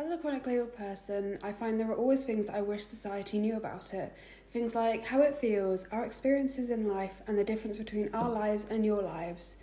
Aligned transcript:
As 0.00 0.10
a 0.10 0.16
chronically 0.16 0.56
ill 0.56 0.66
person, 0.66 1.38
I 1.42 1.52
find 1.52 1.78
there 1.78 1.90
are 1.90 1.94
always 1.94 2.24
things 2.24 2.48
I 2.48 2.62
wish 2.62 2.84
society 2.84 3.38
knew 3.38 3.54
about 3.58 3.92
it. 3.92 4.14
Things 4.50 4.74
like 4.74 5.08
how 5.08 5.20
it 5.20 5.36
feels, 5.36 5.86
our 5.92 6.06
experiences 6.06 6.70
in 6.70 6.88
life, 6.88 7.20
and 7.26 7.36
the 7.36 7.44
difference 7.44 7.76
between 7.76 8.08
our 8.14 8.30
lives 8.30 8.66
and 8.70 8.86
your 8.86 9.02
lives. 9.02 9.56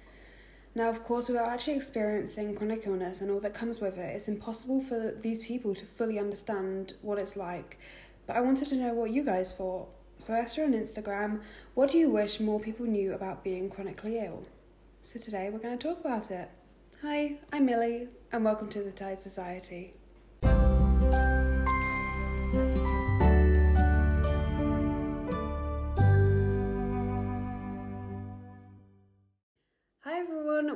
Now, 0.75 0.91
of 0.91 1.03
course, 1.03 1.27
without 1.27 1.49
actually 1.49 1.77
experiencing 1.77 2.53
chronic 2.53 2.85
illness 2.85 3.19
and 3.19 3.31
all 3.31 3.39
that 3.39 3.55
comes 3.55 3.81
with 3.81 3.97
it, 3.97 4.15
it's 4.15 4.27
impossible 4.27 4.79
for 4.79 5.11
these 5.19 5.47
people 5.47 5.73
to 5.73 5.85
fully 5.85 6.19
understand 6.19 6.93
what 7.01 7.17
it's 7.17 7.35
like. 7.35 7.79
But 8.27 8.35
I 8.35 8.41
wanted 8.41 8.67
to 8.67 8.75
know 8.75 8.93
what 8.93 9.09
you 9.09 9.25
guys 9.25 9.53
thought. 9.53 9.89
So 10.19 10.35
I 10.35 10.41
asked 10.41 10.57
her 10.57 10.63
on 10.63 10.73
Instagram, 10.73 11.41
what 11.73 11.89
do 11.89 11.97
you 11.97 12.11
wish 12.11 12.39
more 12.39 12.59
people 12.59 12.85
knew 12.85 13.11
about 13.11 13.43
being 13.43 13.71
chronically 13.71 14.19
ill? 14.19 14.47
So 15.01 15.19
today 15.19 15.49
we're 15.51 15.57
going 15.57 15.79
to 15.79 15.87
talk 15.87 15.99
about 15.99 16.29
it. 16.29 16.51
Hi, 17.01 17.39
I'm 17.51 17.65
Millie, 17.65 18.09
and 18.31 18.45
welcome 18.45 18.69
to 18.69 18.83
the 18.83 18.91
Tide 18.91 19.19
Society. 19.19 19.96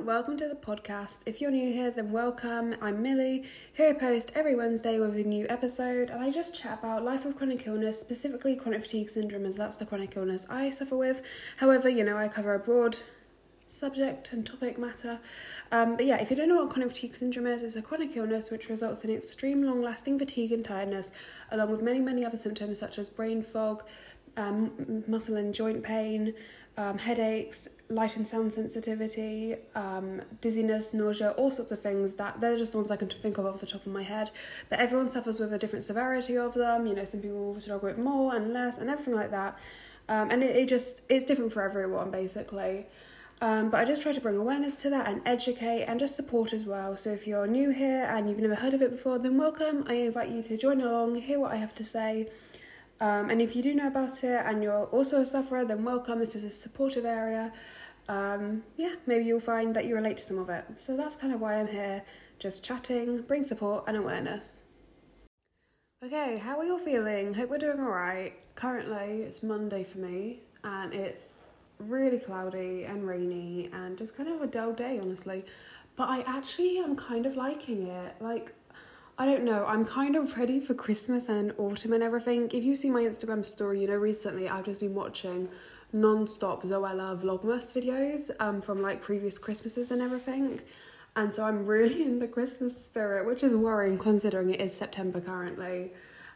Welcome 0.04 0.36
to 0.36 0.48
the 0.48 0.56
podcast. 0.56 1.20
If 1.26 1.40
you're 1.40 1.52
new 1.52 1.72
here, 1.72 1.92
then 1.92 2.10
welcome. 2.10 2.74
I'm 2.82 3.02
Millie. 3.02 3.44
Here 3.72 3.90
I 3.90 3.92
post 3.92 4.32
every 4.34 4.56
Wednesday 4.56 4.98
with 4.98 5.16
a 5.16 5.22
new 5.22 5.46
episode, 5.48 6.10
and 6.10 6.20
I 6.20 6.28
just 6.28 6.60
chat 6.60 6.80
about 6.80 7.04
life 7.04 7.24
with 7.24 7.36
chronic 7.36 7.68
illness, 7.68 8.00
specifically 8.00 8.56
chronic 8.56 8.82
fatigue 8.82 9.08
syndrome, 9.08 9.46
as 9.46 9.56
that's 9.56 9.76
the 9.76 9.86
chronic 9.86 10.16
illness 10.16 10.44
I 10.50 10.70
suffer 10.70 10.96
with. 10.96 11.22
However, 11.58 11.88
you 11.88 12.02
know, 12.02 12.16
I 12.16 12.26
cover 12.26 12.52
a 12.52 12.58
broad 12.58 12.96
subject 13.68 14.32
and 14.32 14.44
topic 14.44 14.76
matter. 14.76 15.20
Um, 15.70 15.94
but 15.94 16.04
yeah, 16.04 16.16
if 16.16 16.30
you 16.30 16.36
don't 16.36 16.48
know 16.48 16.64
what 16.64 16.70
chronic 16.70 16.88
fatigue 16.88 17.14
syndrome 17.14 17.46
is, 17.46 17.62
it's 17.62 17.76
a 17.76 17.82
chronic 17.82 18.16
illness 18.16 18.50
which 18.50 18.68
results 18.68 19.04
in 19.04 19.10
extreme 19.10 19.62
long 19.62 19.82
lasting 19.82 20.18
fatigue 20.18 20.50
and 20.50 20.64
tiredness, 20.64 21.12
along 21.52 21.70
with 21.70 21.80
many, 21.80 22.00
many 22.00 22.24
other 22.24 22.36
symptoms 22.36 22.80
such 22.80 22.98
as 22.98 23.08
brain 23.08 23.40
fog, 23.40 23.84
um, 24.36 25.04
muscle 25.06 25.36
and 25.36 25.54
joint 25.54 25.84
pain, 25.84 26.34
um, 26.76 26.98
headaches, 26.98 27.68
light 27.88 28.16
and 28.16 28.26
sound 28.26 28.52
sensitivity, 28.52 29.56
um, 29.74 30.22
dizziness, 30.40 30.94
nausea, 30.94 31.32
all 31.32 31.50
sorts 31.50 31.72
of 31.72 31.80
things 31.80 32.14
that 32.14 32.40
they're 32.40 32.56
just 32.56 32.72
the 32.72 32.78
ones 32.78 32.90
I 32.90 32.96
can 32.96 33.08
think 33.08 33.38
of 33.38 33.46
off 33.46 33.60
the 33.60 33.66
top 33.66 33.86
of 33.86 33.92
my 33.92 34.02
head. 34.02 34.30
But 34.70 34.80
everyone 34.80 35.08
suffers 35.08 35.38
with 35.38 35.52
a 35.52 35.58
different 35.58 35.84
severity 35.84 36.36
of 36.36 36.54
them. 36.54 36.86
You 36.86 36.94
know, 36.94 37.04
some 37.04 37.20
people 37.20 37.58
struggle 37.60 37.88
with 37.88 37.98
more 37.98 38.34
and 38.34 38.52
less 38.52 38.78
and 38.78 38.88
everything 38.88 39.14
like 39.14 39.30
that. 39.30 39.58
Um, 40.08 40.30
and 40.30 40.42
it, 40.42 40.56
it 40.56 40.68
just 40.68 41.02
it's 41.08 41.24
different 41.24 41.52
for 41.52 41.62
everyone 41.62 42.10
basically. 42.10 42.86
Um, 43.42 43.70
but 43.70 43.80
I 43.80 43.84
just 43.84 44.02
try 44.02 44.12
to 44.12 44.20
bring 44.20 44.36
awareness 44.36 44.76
to 44.76 44.90
that 44.90 45.08
and 45.08 45.20
educate 45.26 45.82
and 45.82 45.98
just 45.98 46.14
support 46.14 46.52
as 46.52 46.64
well. 46.64 46.96
So 46.96 47.10
if 47.10 47.26
you're 47.26 47.48
new 47.48 47.70
here 47.70 48.06
and 48.08 48.28
you've 48.28 48.38
never 48.38 48.54
heard 48.54 48.72
of 48.72 48.82
it 48.82 48.92
before, 48.92 49.18
then 49.18 49.36
welcome. 49.36 49.84
I 49.88 49.94
invite 49.94 50.30
you 50.30 50.44
to 50.44 50.56
join 50.56 50.80
along, 50.80 51.16
hear 51.16 51.40
what 51.40 51.50
I 51.50 51.56
have 51.56 51.74
to 51.74 51.84
say. 51.84 52.28
Um, 53.02 53.30
and 53.30 53.42
if 53.42 53.56
you 53.56 53.62
do 53.64 53.74
know 53.74 53.88
about 53.88 54.22
it 54.22 54.42
and 54.46 54.62
you're 54.62 54.84
also 54.84 55.22
a 55.22 55.26
sufferer, 55.26 55.64
then 55.64 55.82
welcome. 55.82 56.20
This 56.20 56.36
is 56.36 56.44
a 56.44 56.50
supportive 56.50 57.04
area. 57.04 57.52
Um, 58.08 58.62
yeah, 58.76 58.94
maybe 59.06 59.24
you'll 59.24 59.40
find 59.40 59.74
that 59.74 59.86
you 59.86 59.96
relate 59.96 60.18
to 60.18 60.22
some 60.22 60.38
of 60.38 60.48
it. 60.48 60.64
So 60.76 60.96
that's 60.96 61.16
kind 61.16 61.34
of 61.34 61.40
why 61.40 61.54
I'm 61.54 61.66
here, 61.66 62.04
just 62.38 62.64
chatting, 62.64 63.22
bring 63.22 63.42
support 63.42 63.82
and 63.88 63.96
awareness. 63.96 64.62
Okay, 66.04 66.38
how 66.38 66.58
are 66.58 66.64
you 66.64 66.74
all 66.74 66.78
feeling? 66.78 67.34
Hope 67.34 67.50
we're 67.50 67.58
doing 67.58 67.80
alright. 67.80 68.38
Currently, 68.54 69.22
it's 69.22 69.42
Monday 69.42 69.82
for 69.82 69.98
me, 69.98 70.38
and 70.62 70.94
it's 70.94 71.32
really 71.80 72.20
cloudy 72.20 72.84
and 72.84 73.04
rainy 73.04 73.68
and 73.72 73.98
just 73.98 74.16
kind 74.16 74.28
of 74.28 74.42
a 74.42 74.46
dull 74.46 74.72
day, 74.72 75.00
honestly. 75.00 75.44
But 75.96 76.08
I 76.08 76.20
actually 76.20 76.78
am 76.78 76.94
kind 76.94 77.26
of 77.26 77.34
liking 77.34 77.88
it. 77.88 78.14
Like, 78.20 78.54
I 79.22 79.24
don't 79.24 79.44
know, 79.44 79.64
I'm 79.66 79.84
kind 79.84 80.16
of 80.16 80.36
ready 80.36 80.58
for 80.58 80.74
Christmas 80.74 81.28
and 81.28 81.54
autumn 81.56 81.92
and 81.92 82.02
everything. 82.02 82.50
If 82.52 82.64
you 82.64 82.74
see 82.74 82.90
my 82.90 83.02
Instagram 83.02 83.46
story, 83.46 83.80
you 83.80 83.86
know, 83.86 83.94
recently 83.94 84.48
I've 84.48 84.64
just 84.64 84.80
been 84.80 84.96
watching 84.96 85.48
non 85.92 86.26
stop 86.26 86.64
Zoella 86.64 87.16
Vlogmas 87.22 87.72
videos 87.72 88.32
um, 88.40 88.60
from 88.60 88.82
like 88.82 89.00
previous 89.00 89.38
Christmases 89.38 89.92
and 89.92 90.02
everything. 90.02 90.60
And 91.14 91.32
so 91.32 91.44
I'm 91.44 91.64
really 91.64 92.02
in 92.08 92.18
the 92.18 92.26
Christmas 92.26 92.84
spirit, 92.84 93.24
which 93.24 93.44
is 93.44 93.54
worrying 93.54 93.96
considering 93.96 94.50
it 94.50 94.60
is 94.60 94.76
September 94.76 95.20
currently. 95.20 95.92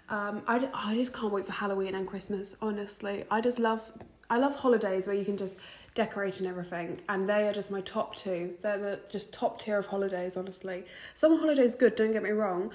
Um, 0.08 0.44
I, 0.46 0.68
I 0.72 0.94
just 0.94 1.12
can't 1.12 1.32
wait 1.32 1.44
for 1.44 1.54
Halloween 1.54 1.96
and 1.96 2.06
Christmas, 2.06 2.54
honestly. 2.62 3.24
I 3.32 3.40
just 3.40 3.58
love 3.58 3.90
I 4.28 4.38
love 4.38 4.56
holidays 4.56 5.06
where 5.06 5.16
you 5.16 5.24
can 5.24 5.36
just 5.36 5.58
decorate 5.94 6.38
and 6.38 6.46
everything, 6.46 7.00
and 7.08 7.28
they 7.28 7.48
are 7.48 7.52
just 7.52 7.70
my 7.70 7.80
top 7.80 8.14
two. 8.14 8.54
They're 8.60 8.78
the 8.78 9.00
just 9.10 9.32
top 9.32 9.58
tier 9.58 9.78
of 9.78 9.86
holidays, 9.86 10.36
honestly. 10.36 10.84
Summer 11.14 11.36
holidays 11.36 11.74
good, 11.74 11.96
don't 11.96 12.12
get 12.12 12.22
me 12.22 12.30
wrong, 12.30 12.72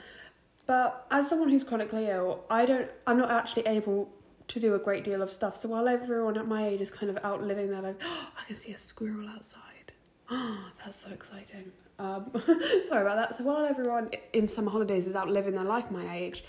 but 0.66 1.06
as 1.12 1.30
someone 1.30 1.50
who's 1.50 1.64
chronically 1.64 2.08
ill, 2.08 2.44
I 2.50 2.66
don't. 2.66 2.90
I'm 3.06 3.18
not 3.18 3.32
actually 3.32 3.68
able 3.68 4.10
to 4.48 4.60
do 4.60 4.76
a 4.76 4.80
great 4.80 5.04
deal 5.04 5.22
of 5.22 5.32
stuff. 5.32 5.56
So 5.56 5.70
while 5.70 5.88
everyone 5.88 6.38
at 6.38 6.48
my 6.48 6.68
age 6.68 6.82
is 6.82 6.92
kind 6.92 7.10
of 7.10 7.18
out 7.24 7.44
living 7.44 7.70
their 7.70 7.82
life, 7.82 7.96
oh, 8.04 8.28
I 8.38 8.44
can 8.46 8.56
see 8.56 8.74
a 8.74 8.78
squirrel 8.78 9.28
outside. 9.30 9.94
Oh, 10.30 10.70
that's 10.84 10.98
so 10.98 11.12
exciting. 11.12 11.72
Um, 12.00 12.32
sorry 12.84 13.04
about 13.04 13.18
that. 13.18 13.36
So 13.36 13.44
while 13.44 13.66
everyone 13.66 14.10
in 14.34 14.48
summer 14.48 14.72
holidays 14.72 15.08
is 15.08 15.16
out 15.16 15.30
living 15.30 15.54
their 15.54 15.64
life 15.64 15.92
my 15.92 16.16
age, 16.16 16.44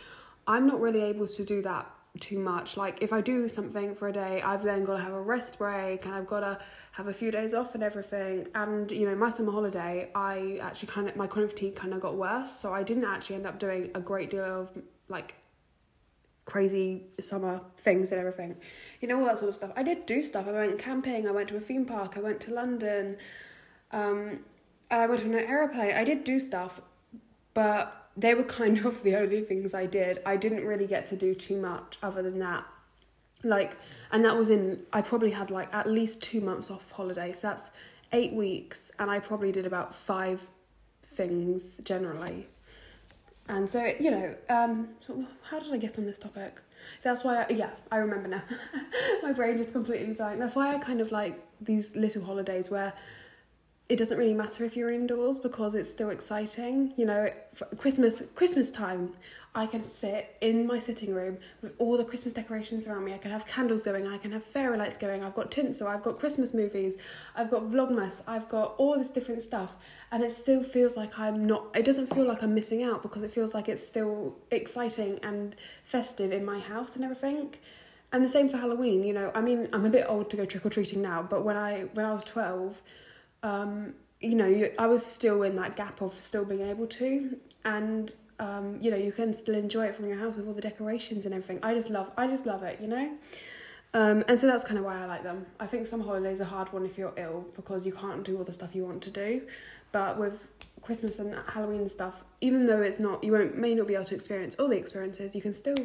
I'm 0.47 0.67
not 0.67 0.81
really 0.81 1.03
able 1.03 1.27
to 1.27 1.45
do 1.45 1.63
that 1.63 1.89
too 2.21 2.39
much. 2.39 2.77
Like 2.77 3.03
if 3.03 3.13
I 3.13 3.21
do 3.21 3.49
something 3.49 3.95
for 3.95 4.09
a 4.09 4.13
day, 4.13 4.43
I've 4.43 4.63
then 4.63 4.85
got 4.85 4.97
to 4.97 5.03
have 5.03 5.13
a 5.13 5.21
rest 5.21 5.59
break 5.59 6.05
and 6.05 6.15
I've 6.15 6.27
got 6.27 6.41
to 6.41 6.59
have 6.93 7.09
a 7.09 7.13
few 7.13 7.31
days 7.31 7.55
off 7.55 7.75
and 7.75 7.83
everything. 7.83 8.49
And 8.55 8.91
you 8.91 9.09
know, 9.09 9.15
my 9.15 9.31
summer 9.31 9.53
holiday, 9.53 10.11
I 10.15 10.59
actually 10.61 10.89
kind 10.89 11.09
of 11.09 11.17
my 11.17 11.27
chronic 11.27 11.51
fatigue 11.51 11.77
kind 11.77 11.95
of 11.95 12.01
got 12.01 12.17
worse, 12.17 12.53
so 12.53 12.73
I 12.73 12.83
didn't 12.83 13.05
actually 13.05 13.37
end 13.37 13.47
up 13.47 13.59
doing 13.59 13.91
a 13.95 14.01
great 14.01 14.31
deal 14.31 14.45
of 14.45 14.71
like 15.09 15.37
crazy 16.45 17.05
summer 17.21 17.61
things 17.77 18.13
and 18.13 18.21
everything. 18.21 18.59
You 19.01 19.09
know 19.09 19.19
all 19.19 19.25
that 19.27 19.39
sort 19.39 19.49
of 19.49 19.57
stuff. 19.57 19.73
I 19.75 19.83
did 19.83 20.05
do 20.07 20.23
stuff. 20.23 20.47
I 20.47 20.53
went 20.53 20.79
camping. 20.79 21.27
I 21.27 21.31
went 21.31 21.49
to 21.49 21.57
a 21.57 21.61
theme 21.61 21.87
park. 21.87 22.17
I 22.17 22.21
went 22.21 22.41
to 22.41 22.53
London. 22.53 23.17
Um, 23.91 24.45
I 24.91 25.07
went 25.07 25.23
on 25.23 25.35
an 25.35 25.47
aeroplane. 25.47 25.95
I 25.95 26.05
did 26.05 26.25
do 26.25 26.39
stuff, 26.39 26.83
but 27.55 28.02
they 28.17 28.35
were 28.35 28.45
kind 28.45 28.85
of 28.85 29.03
the 29.03 29.17
only 29.17 29.43
things 29.43 29.75
I 29.75 29.87
did. 29.87 30.19
I 30.27 30.37
didn't 30.37 30.67
really 30.67 30.87
get 30.87 31.07
to 31.09 31.17
do 31.17 31.35
too 31.35 31.61
much 31.61 31.99
other 32.03 32.23
than 32.23 32.39
that. 32.41 32.65
Like, 33.45 33.77
and 34.13 34.25
that 34.25 34.37
was 34.37 34.51
in, 34.51 34.83
I 34.93 35.03
probably 35.03 35.31
had 35.31 35.51
like 35.51 35.73
at 35.75 35.89
least 35.89 36.23
two 36.23 36.41
months 36.41 36.71
off 36.71 36.91
holiday. 36.93 37.33
So 37.33 37.49
that's 37.49 37.73
eight 38.13 38.33
weeks, 38.33 38.93
and 38.99 39.11
I 39.11 39.19
probably 39.19 39.53
did 39.53 39.67
about 39.67 39.95
five 39.95 40.47
things 41.03 41.79
generally. 41.79 42.47
And 43.49 43.69
so, 43.69 43.93
you 43.99 44.11
know, 44.11 44.35
um, 44.49 44.89
how 45.51 45.59
did 45.59 45.73
I 45.73 45.77
get 45.77 45.99
on 45.99 46.07
this 46.07 46.19
topic? 46.19 46.61
That's 47.03 47.25
why, 47.25 47.43
I, 47.43 47.47
yeah, 47.53 47.71
I 47.91 47.97
remember 47.97 48.29
now. 48.29 48.43
My 49.23 49.33
brain 49.33 49.59
is 49.59 49.73
completely 49.73 50.15
blank. 50.15 50.39
That's 50.39 50.55
why 50.55 50.75
I 50.75 50.79
kind 50.79 51.01
of 51.01 51.11
like 51.11 51.39
these 51.61 51.97
little 51.97 52.25
holidays 52.25 52.71
where 52.71 52.93
it 53.89 53.97
doesn't 53.97 54.17
really 54.17 54.35
matter 54.35 54.65
if 54.65 54.77
you're 54.77 54.91
indoors 54.91 55.39
because 55.39 55.75
it's 55.75 55.91
still 55.91 56.11
exciting. 56.11 56.95
You 56.97 57.07
know, 57.07 57.31
Christmas 57.77 58.23
Christmas 58.35 58.71
time, 58.71 59.15
I 59.55 59.67
can 59.67 59.83
sit 59.83 60.35
in 60.41 60.67
my 60.67 60.79
sitting 60.79 61.13
room 61.13 61.37
with 61.61 61.75
all 61.79 61.99
the 61.99 62.05
Christmas 62.05 62.33
decorations 62.33 62.87
around 62.87 63.05
me. 63.05 63.13
I 63.13 63.19
can 63.19 63.31
have 63.31 63.45
candles 63.45 63.83
going, 63.83 64.07
I 64.07 64.17
can 64.17 64.33
have 64.33 64.45
fairy 64.45 64.79
lights 64.79 64.97
going. 64.97 65.23
I've 65.23 65.35
got 65.35 65.51
tinsel, 65.51 65.89
I've 65.89 66.03
got 66.03 66.19
Christmas 66.19 66.55
movies, 66.55 66.97
I've 67.37 67.51
got 67.51 67.65
Vlogmas, 67.65 68.23
I've 68.27 68.49
got 68.49 68.75
all 68.79 68.97
this 68.97 69.11
different 69.11 69.43
stuff, 69.43 69.77
and 70.11 70.23
it 70.23 70.33
still 70.33 70.63
feels 70.63 70.97
like 70.97 71.19
I'm 71.19 71.45
not. 71.45 71.67
It 71.75 71.85
doesn't 71.85 72.15
feel 72.15 72.27
like 72.27 72.43
I'm 72.43 72.55
missing 72.55 72.83
out 72.83 73.03
because 73.03 73.23
it 73.23 73.31
feels 73.31 73.53
like 73.53 73.69
it's 73.69 73.87
still 73.87 74.37
exciting 74.51 75.19
and 75.23 75.55
festive 75.85 76.33
in 76.33 76.47
my 76.47 76.61
house 76.61 76.97
and 76.97 77.05
everything. 77.05 77.55
And 78.11 78.25
the 78.25 78.29
same 78.29 78.49
for 78.49 78.57
Halloween. 78.57 79.05
You 79.05 79.13
know, 79.13 79.33
I 79.35 79.43
mean, 79.43 79.69
I'm 79.75 79.85
a 79.85 79.91
bit 79.91 80.07
old 80.09 80.31
to 80.31 80.37
go 80.37 80.47
trick 80.47 80.65
or 80.65 80.71
treating 80.71 81.03
now, 81.03 81.23
but 81.23 81.45
when 81.45 81.59
I 81.59 81.83
when 81.93 82.07
I 82.07 82.13
was 82.13 82.25
twelve 82.25 82.81
um, 83.43 83.95
you 84.21 84.35
know, 84.35 84.47
you, 84.47 84.73
I 84.79 84.87
was 84.87 85.05
still 85.05 85.43
in 85.43 85.57
that 85.57 85.77
gap 85.77 86.01
of 86.01 86.13
still 86.15 86.45
being 86.45 86.63
able 86.63 86.87
to, 86.87 87.37
and 87.65 88.13
um, 88.39 88.79
you 88.81 88.91
know, 88.91 88.97
you 88.97 89.13
can 89.13 89.33
still 89.35 89.55
enjoy 89.55 89.87
it 89.87 89.97
from 89.97 90.07
your 90.07 90.19
house 90.19 90.37
with 90.37 90.47
all 90.47 90.55
the 90.55 90.61
decorations 90.61 91.27
and 91.27 91.35
everything. 91.35 91.59
I 91.63 91.75
just 91.75 91.91
love, 91.91 92.11
I 92.17 92.27
just 92.27 92.47
love 92.47 92.63
it, 92.63 92.81
you 92.81 92.89
know. 92.89 93.17
Um, 93.95 94.25
and 94.27 94.39
so 94.39 94.47
that's 94.47 94.65
kind 94.65 94.79
of 94.79 94.85
why 94.85 95.01
I 95.01 95.05
like 95.05 95.23
them. 95.23 95.47
I 95.61 95.67
think 95.67 95.87
some 95.87 96.01
holidays 96.01 96.41
are 96.41 96.45
hard 96.45 96.73
one 96.73 96.87
if 96.87 96.97
you're 96.97 97.13
ill 97.17 97.47
because 97.55 97.85
you 97.85 97.93
can't 97.93 98.25
do 98.25 98.39
all 98.39 98.45
the 98.45 98.53
stuff 98.53 98.75
you 98.75 98.85
want 98.85 99.03
to 99.03 99.11
do, 99.11 99.43
but 99.93 100.19
with 100.19 100.49
Christmas 100.81 101.19
and 101.19 101.37
Halloween 101.49 101.89
stuff, 101.89 102.25
even 102.41 102.67
though 102.67 102.81
it's 102.81 102.99
not, 102.99 103.23
you 103.23 103.33
won't 103.33 103.57
may 103.57 103.75
not 103.75 103.87
be 103.87 103.95
able 103.95 104.05
to 104.07 104.15
experience 104.15 104.55
all 104.59 104.69
the 104.69 104.79
experiences, 104.79 105.35
you 105.37 105.43
can 105.43 105.53
still, 105.53 105.77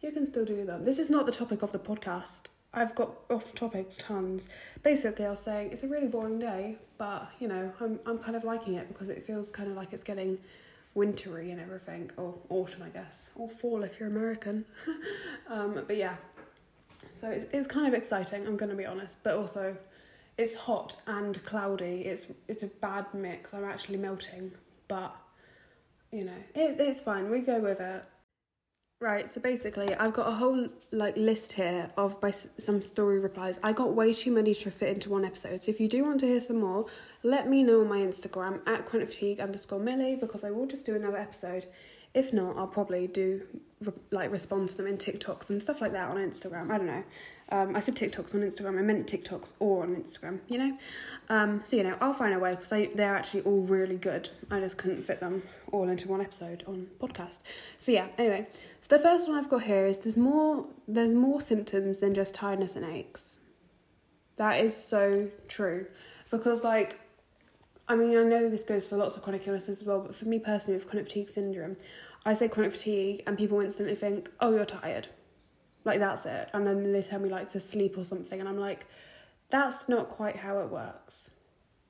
you 0.00 0.12
can 0.12 0.26
still 0.26 0.44
do 0.44 0.64
them. 0.64 0.84
This 0.84 0.98
is 0.98 1.10
not 1.10 1.26
the 1.26 1.32
topic 1.32 1.62
of 1.62 1.72
the 1.72 1.78
podcast. 1.78 2.50
I've 2.72 2.94
got 2.94 3.16
off 3.28 3.54
topic 3.54 3.90
tons. 3.98 4.48
Basically, 4.82 5.26
I 5.26 5.30
was 5.30 5.40
saying 5.40 5.72
it's 5.72 5.82
a 5.82 5.88
really 5.88 6.06
boring 6.06 6.38
day, 6.38 6.76
but 6.98 7.28
you 7.40 7.48
know, 7.48 7.72
I'm 7.80 7.98
I'm 8.06 8.18
kind 8.18 8.36
of 8.36 8.44
liking 8.44 8.74
it 8.74 8.88
because 8.88 9.08
it 9.08 9.26
feels 9.26 9.50
kind 9.50 9.68
of 9.70 9.76
like 9.76 9.92
it's 9.92 10.04
getting 10.04 10.38
wintry 10.94 11.50
and 11.50 11.60
everything, 11.60 12.10
or 12.16 12.34
autumn, 12.48 12.82
I 12.82 12.88
guess, 12.88 13.30
or 13.34 13.48
fall 13.48 13.82
if 13.82 13.98
you're 13.98 14.08
American. 14.08 14.64
um, 15.48 15.82
but 15.86 15.96
yeah, 15.96 16.16
so 17.14 17.28
it's 17.30 17.46
it's 17.52 17.66
kind 17.66 17.88
of 17.88 17.94
exciting. 17.94 18.46
I'm 18.46 18.56
gonna 18.56 18.76
be 18.76 18.86
honest, 18.86 19.22
but 19.24 19.34
also 19.36 19.76
it's 20.38 20.54
hot 20.54 20.96
and 21.06 21.42
cloudy. 21.44 22.02
It's 22.02 22.26
it's 22.46 22.62
a 22.62 22.68
bad 22.68 23.06
mix. 23.12 23.52
I'm 23.52 23.64
actually 23.64 23.98
melting, 23.98 24.52
but 24.86 25.14
you 26.12 26.24
know, 26.24 26.38
it's 26.54 26.78
it's 26.78 27.00
fine. 27.00 27.30
We 27.30 27.40
go 27.40 27.58
with 27.58 27.80
it. 27.80 28.04
Right, 29.02 29.26
so 29.26 29.40
basically, 29.40 29.94
I've 29.94 30.12
got 30.12 30.28
a 30.28 30.32
whole 30.32 30.68
like 30.90 31.16
list 31.16 31.54
here 31.54 31.90
of 31.96 32.20
by 32.20 32.32
some 32.32 32.82
story 32.82 33.18
replies. 33.18 33.58
I 33.62 33.72
got 33.72 33.94
way 33.94 34.12
too 34.12 34.30
many 34.30 34.52
to 34.52 34.70
fit 34.70 34.90
into 34.90 35.08
one 35.08 35.24
episode. 35.24 35.62
So 35.62 35.70
if 35.70 35.80
you 35.80 35.88
do 35.88 36.04
want 36.04 36.20
to 36.20 36.26
hear 36.26 36.38
some 36.38 36.60
more, 36.60 36.84
let 37.22 37.48
me 37.48 37.62
know 37.62 37.80
on 37.80 37.88
my 37.88 38.00
Instagram 38.00 38.60
at 38.68 38.84
quantfatigue 38.84 39.40
underscore 39.40 39.80
millie 39.80 40.16
because 40.16 40.44
I 40.44 40.50
will 40.50 40.66
just 40.66 40.84
do 40.84 40.96
another 40.96 41.16
episode. 41.16 41.64
If 42.12 42.34
not, 42.34 42.58
I'll 42.58 42.66
probably 42.66 43.06
do 43.06 43.40
re- 43.80 43.94
like 44.10 44.30
respond 44.30 44.68
to 44.68 44.76
them 44.76 44.86
in 44.86 44.98
TikToks 44.98 45.48
and 45.48 45.62
stuff 45.62 45.80
like 45.80 45.92
that 45.92 46.08
on 46.08 46.18
Instagram. 46.18 46.70
I 46.70 46.76
don't 46.76 46.86
know. 46.86 47.04
Um, 47.52 47.74
I 47.74 47.80
said 47.80 47.96
TikToks 47.96 48.34
on 48.34 48.42
Instagram. 48.42 48.78
I 48.78 48.82
meant 48.82 49.06
TikToks 49.06 49.54
or 49.58 49.82
on 49.82 49.96
Instagram. 49.96 50.40
You 50.48 50.58
know. 50.58 50.78
Um, 51.28 51.60
so 51.64 51.76
you 51.76 51.82
know, 51.82 51.96
I'll 52.00 52.12
find 52.12 52.34
a 52.34 52.38
way 52.38 52.54
because 52.54 52.70
they're 52.70 53.16
actually 53.16 53.42
all 53.42 53.62
really 53.62 53.96
good. 53.96 54.30
I 54.50 54.60
just 54.60 54.78
couldn't 54.78 55.02
fit 55.02 55.20
them 55.20 55.42
all 55.72 55.88
into 55.88 56.08
one 56.08 56.20
episode 56.20 56.64
on 56.66 56.88
podcast. 57.00 57.40
So 57.78 57.92
yeah. 57.92 58.08
Anyway, 58.18 58.48
so 58.80 58.96
the 58.96 59.02
first 59.02 59.28
one 59.28 59.38
I've 59.38 59.48
got 59.48 59.62
here 59.62 59.86
is 59.86 59.98
there's 59.98 60.16
more 60.16 60.66
there's 60.86 61.14
more 61.14 61.40
symptoms 61.40 61.98
than 61.98 62.14
just 62.14 62.34
tiredness 62.34 62.76
and 62.76 62.84
aches. 62.84 63.38
That 64.36 64.64
is 64.64 64.76
so 64.76 65.28
true 65.48 65.86
because 66.30 66.64
like. 66.64 66.98
I 67.88 67.96
mean, 67.96 68.16
I 68.16 68.22
know 68.22 68.48
this 68.48 68.62
goes 68.62 68.86
for 68.86 68.96
lots 68.96 69.16
of 69.16 69.24
chronic 69.24 69.48
illnesses 69.48 69.80
as 69.80 69.84
well, 69.84 69.98
but 69.98 70.14
for 70.14 70.24
me 70.24 70.38
personally, 70.38 70.78
with 70.78 70.88
chronic 70.88 71.08
fatigue 71.08 71.28
syndrome, 71.28 71.76
I 72.24 72.34
say 72.34 72.46
chronic 72.46 72.70
fatigue, 72.70 73.24
and 73.26 73.36
people 73.36 73.58
instantly 73.60 73.96
think, 73.96 74.30
"Oh, 74.38 74.54
you're 74.54 74.64
tired." 74.64 75.08
Like 75.84 75.98
that's 75.98 76.26
it. 76.26 76.50
And 76.52 76.66
then 76.66 76.92
they 76.92 77.02
tell 77.02 77.20
me 77.20 77.28
like 77.28 77.48
to 77.50 77.60
sleep 77.60 77.96
or 77.96 78.04
something 78.04 78.40
and 78.40 78.48
I'm 78.48 78.58
like, 78.58 78.86
that's 79.48 79.88
not 79.88 80.08
quite 80.08 80.36
how 80.36 80.60
it 80.60 80.70
works. 80.70 81.30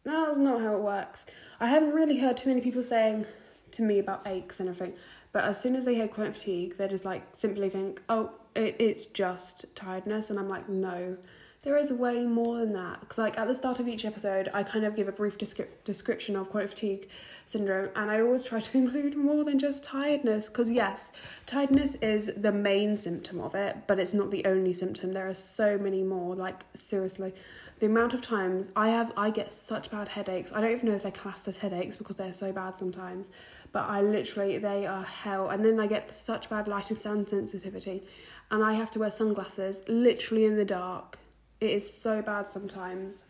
That's 0.05 0.39
not 0.39 0.63
how 0.63 0.77
it 0.77 0.83
works. 0.83 1.27
I 1.59 1.67
haven't 1.67 1.93
really 1.93 2.19
heard 2.19 2.37
too 2.37 2.49
many 2.49 2.61
people 2.61 2.83
saying 2.83 3.27
to 3.73 3.83
me 3.83 3.99
about 3.99 4.27
aches 4.27 4.61
and 4.61 4.69
everything. 4.69 4.97
But 5.33 5.45
as 5.45 5.61
soon 5.61 5.77
as 5.77 5.85
they 5.85 5.95
hear 5.95 6.09
chronic 6.09 6.35
fatigue, 6.35 6.77
they 6.77 6.89
just 6.89 7.05
like 7.05 7.23
simply 7.33 7.69
think, 7.69 8.03
oh, 8.09 8.33
it, 8.55 8.77
it's 8.79 9.07
just 9.07 9.77
tiredness. 9.77 10.31
And 10.31 10.39
I'm 10.39 10.49
like, 10.49 10.69
no, 10.69 11.17
there 11.63 11.77
is 11.77 11.93
way 11.93 12.25
more 12.25 12.59
than 12.59 12.73
that 12.73 13.01
because 13.01 13.19
like 13.19 13.39
at 13.39 13.47
the 13.47 13.55
start 13.55 13.79
of 13.81 13.87
each 13.87 14.05
episode 14.05 14.49
i 14.55 14.63
kind 14.63 14.85
of 14.85 14.97
give 14.97 15.09
a 15.09 15.13
brief 15.13 15.37
descri- 15.37 15.69
description 15.85 16.35
of 16.35 16.49
chronic 16.49 16.71
fatigue 16.71 17.09
syndrome 17.45 17.91
and 17.97 18.11
i 18.11 18.21
always 18.21 18.43
try 18.43 18.61
to 18.61 18.79
include 18.83 19.17
more 19.17 19.45
than 19.45 19.59
just 19.59 19.85
tiredness 19.85 20.49
because 20.49 20.71
yes 20.71 21.13
tiredness 21.47 21.97
is 21.97 22.33
the 22.37 22.53
main 22.53 22.97
symptom 22.97 23.41
of 23.41 23.55
it 23.55 23.77
but 23.87 23.99
it's 23.99 24.15
not 24.15 24.31
the 24.31 24.45
only 24.45 24.73
symptom. 24.73 25.13
There 25.13 25.29
are 25.29 25.35
so 25.35 25.77
many 25.79 26.03
more 26.03 26.35
like 26.35 26.65
seriously. 26.75 27.33
The 27.79 27.87
amount 27.87 28.15
of 28.15 28.21
times 28.21 28.71
i 28.77 28.89
have 28.91 29.13
i 29.17 29.31
get 29.31 29.53
such 29.53 29.91
bad 29.91 30.09
headaches. 30.09 30.53
I 30.55 30.61
don't 30.61 30.71
even 30.73 30.89
know 30.89 30.95
if 30.95 31.03
they're 31.03 31.13
classed 31.13 31.49
as 31.49 31.59
headaches 31.59 31.97
because 31.97 32.17
they're 32.17 32.33
so 32.33 32.53
bad 32.53 32.77
sometimes 32.77 33.31
but 33.73 33.89
i 33.89 34.01
literally 34.01 34.59
they 34.59 34.87
are 34.87 35.03
hell. 35.03 35.49
And 35.51 35.65
then 35.65 35.81
i 35.81 35.87
get 35.87 36.15
such 36.15 36.49
bad 36.49 36.69
light 36.69 36.91
and 36.91 37.01
sound 37.01 37.29
sensitivity 37.29 38.03
and 38.51 38.63
i 38.63 38.75
have 38.75 38.91
to 38.93 38.99
wear 38.99 39.11
sunglasses 39.11 39.83
literally 39.89 40.45
in 40.45 40.57
the 40.57 40.65
dark 40.65 41.19
it 41.61 41.71
is 41.71 41.93
so 41.93 42.23
bad 42.23 42.47
sometimes. 42.47 43.25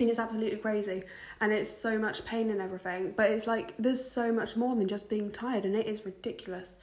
And 0.00 0.10
it's 0.10 0.18
absolutely 0.18 0.58
crazy. 0.58 1.02
And 1.40 1.52
it's 1.52 1.70
so 1.70 1.98
much 1.98 2.24
pain 2.24 2.50
and 2.50 2.60
everything. 2.60 3.12
But 3.16 3.30
it's 3.30 3.46
like, 3.46 3.74
there's 3.78 4.04
so 4.04 4.32
much 4.32 4.56
more 4.56 4.74
than 4.74 4.88
just 4.88 5.08
being 5.08 5.30
tired. 5.30 5.64
And 5.64 5.76
it 5.76 5.86
is 5.86 6.04
ridiculous. 6.04 6.78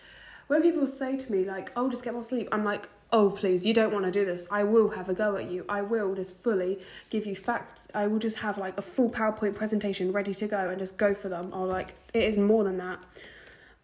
When 0.48 0.62
people 0.62 0.88
say 0.88 1.18
to 1.18 1.32
me, 1.32 1.44
like, 1.44 1.72
oh, 1.76 1.90
just 1.90 2.04
get 2.04 2.14
more 2.14 2.24
sleep, 2.24 2.48
I'm 2.52 2.64
like, 2.64 2.88
oh, 3.12 3.30
please, 3.30 3.66
you 3.66 3.74
don't 3.74 3.92
want 3.92 4.06
to 4.06 4.12
do 4.12 4.24
this. 4.24 4.48
I 4.50 4.64
will 4.64 4.90
have 4.92 5.10
a 5.10 5.14
go 5.14 5.36
at 5.36 5.52
you. 5.52 5.66
I 5.68 5.82
will 5.82 6.16
just 6.16 6.42
fully 6.42 6.80
give 7.10 7.26
you 7.26 7.36
facts. 7.36 7.90
I 7.94 8.08
will 8.08 8.20
just 8.20 8.40
have 8.40 8.58
like 8.58 8.78
a 8.78 8.82
full 8.82 9.10
PowerPoint 9.10 9.56
presentation 9.56 10.14
ready 10.14 10.34
to 10.34 10.48
go 10.48 10.66
and 10.66 10.80
just 10.80 10.98
go 10.98 11.14
for 11.14 11.28
them. 11.28 11.52
Or 11.54 11.68
like, 11.68 11.96
it 12.14 12.24
is 12.24 12.38
more 12.38 12.64
than 12.64 12.78
that. 12.78 13.04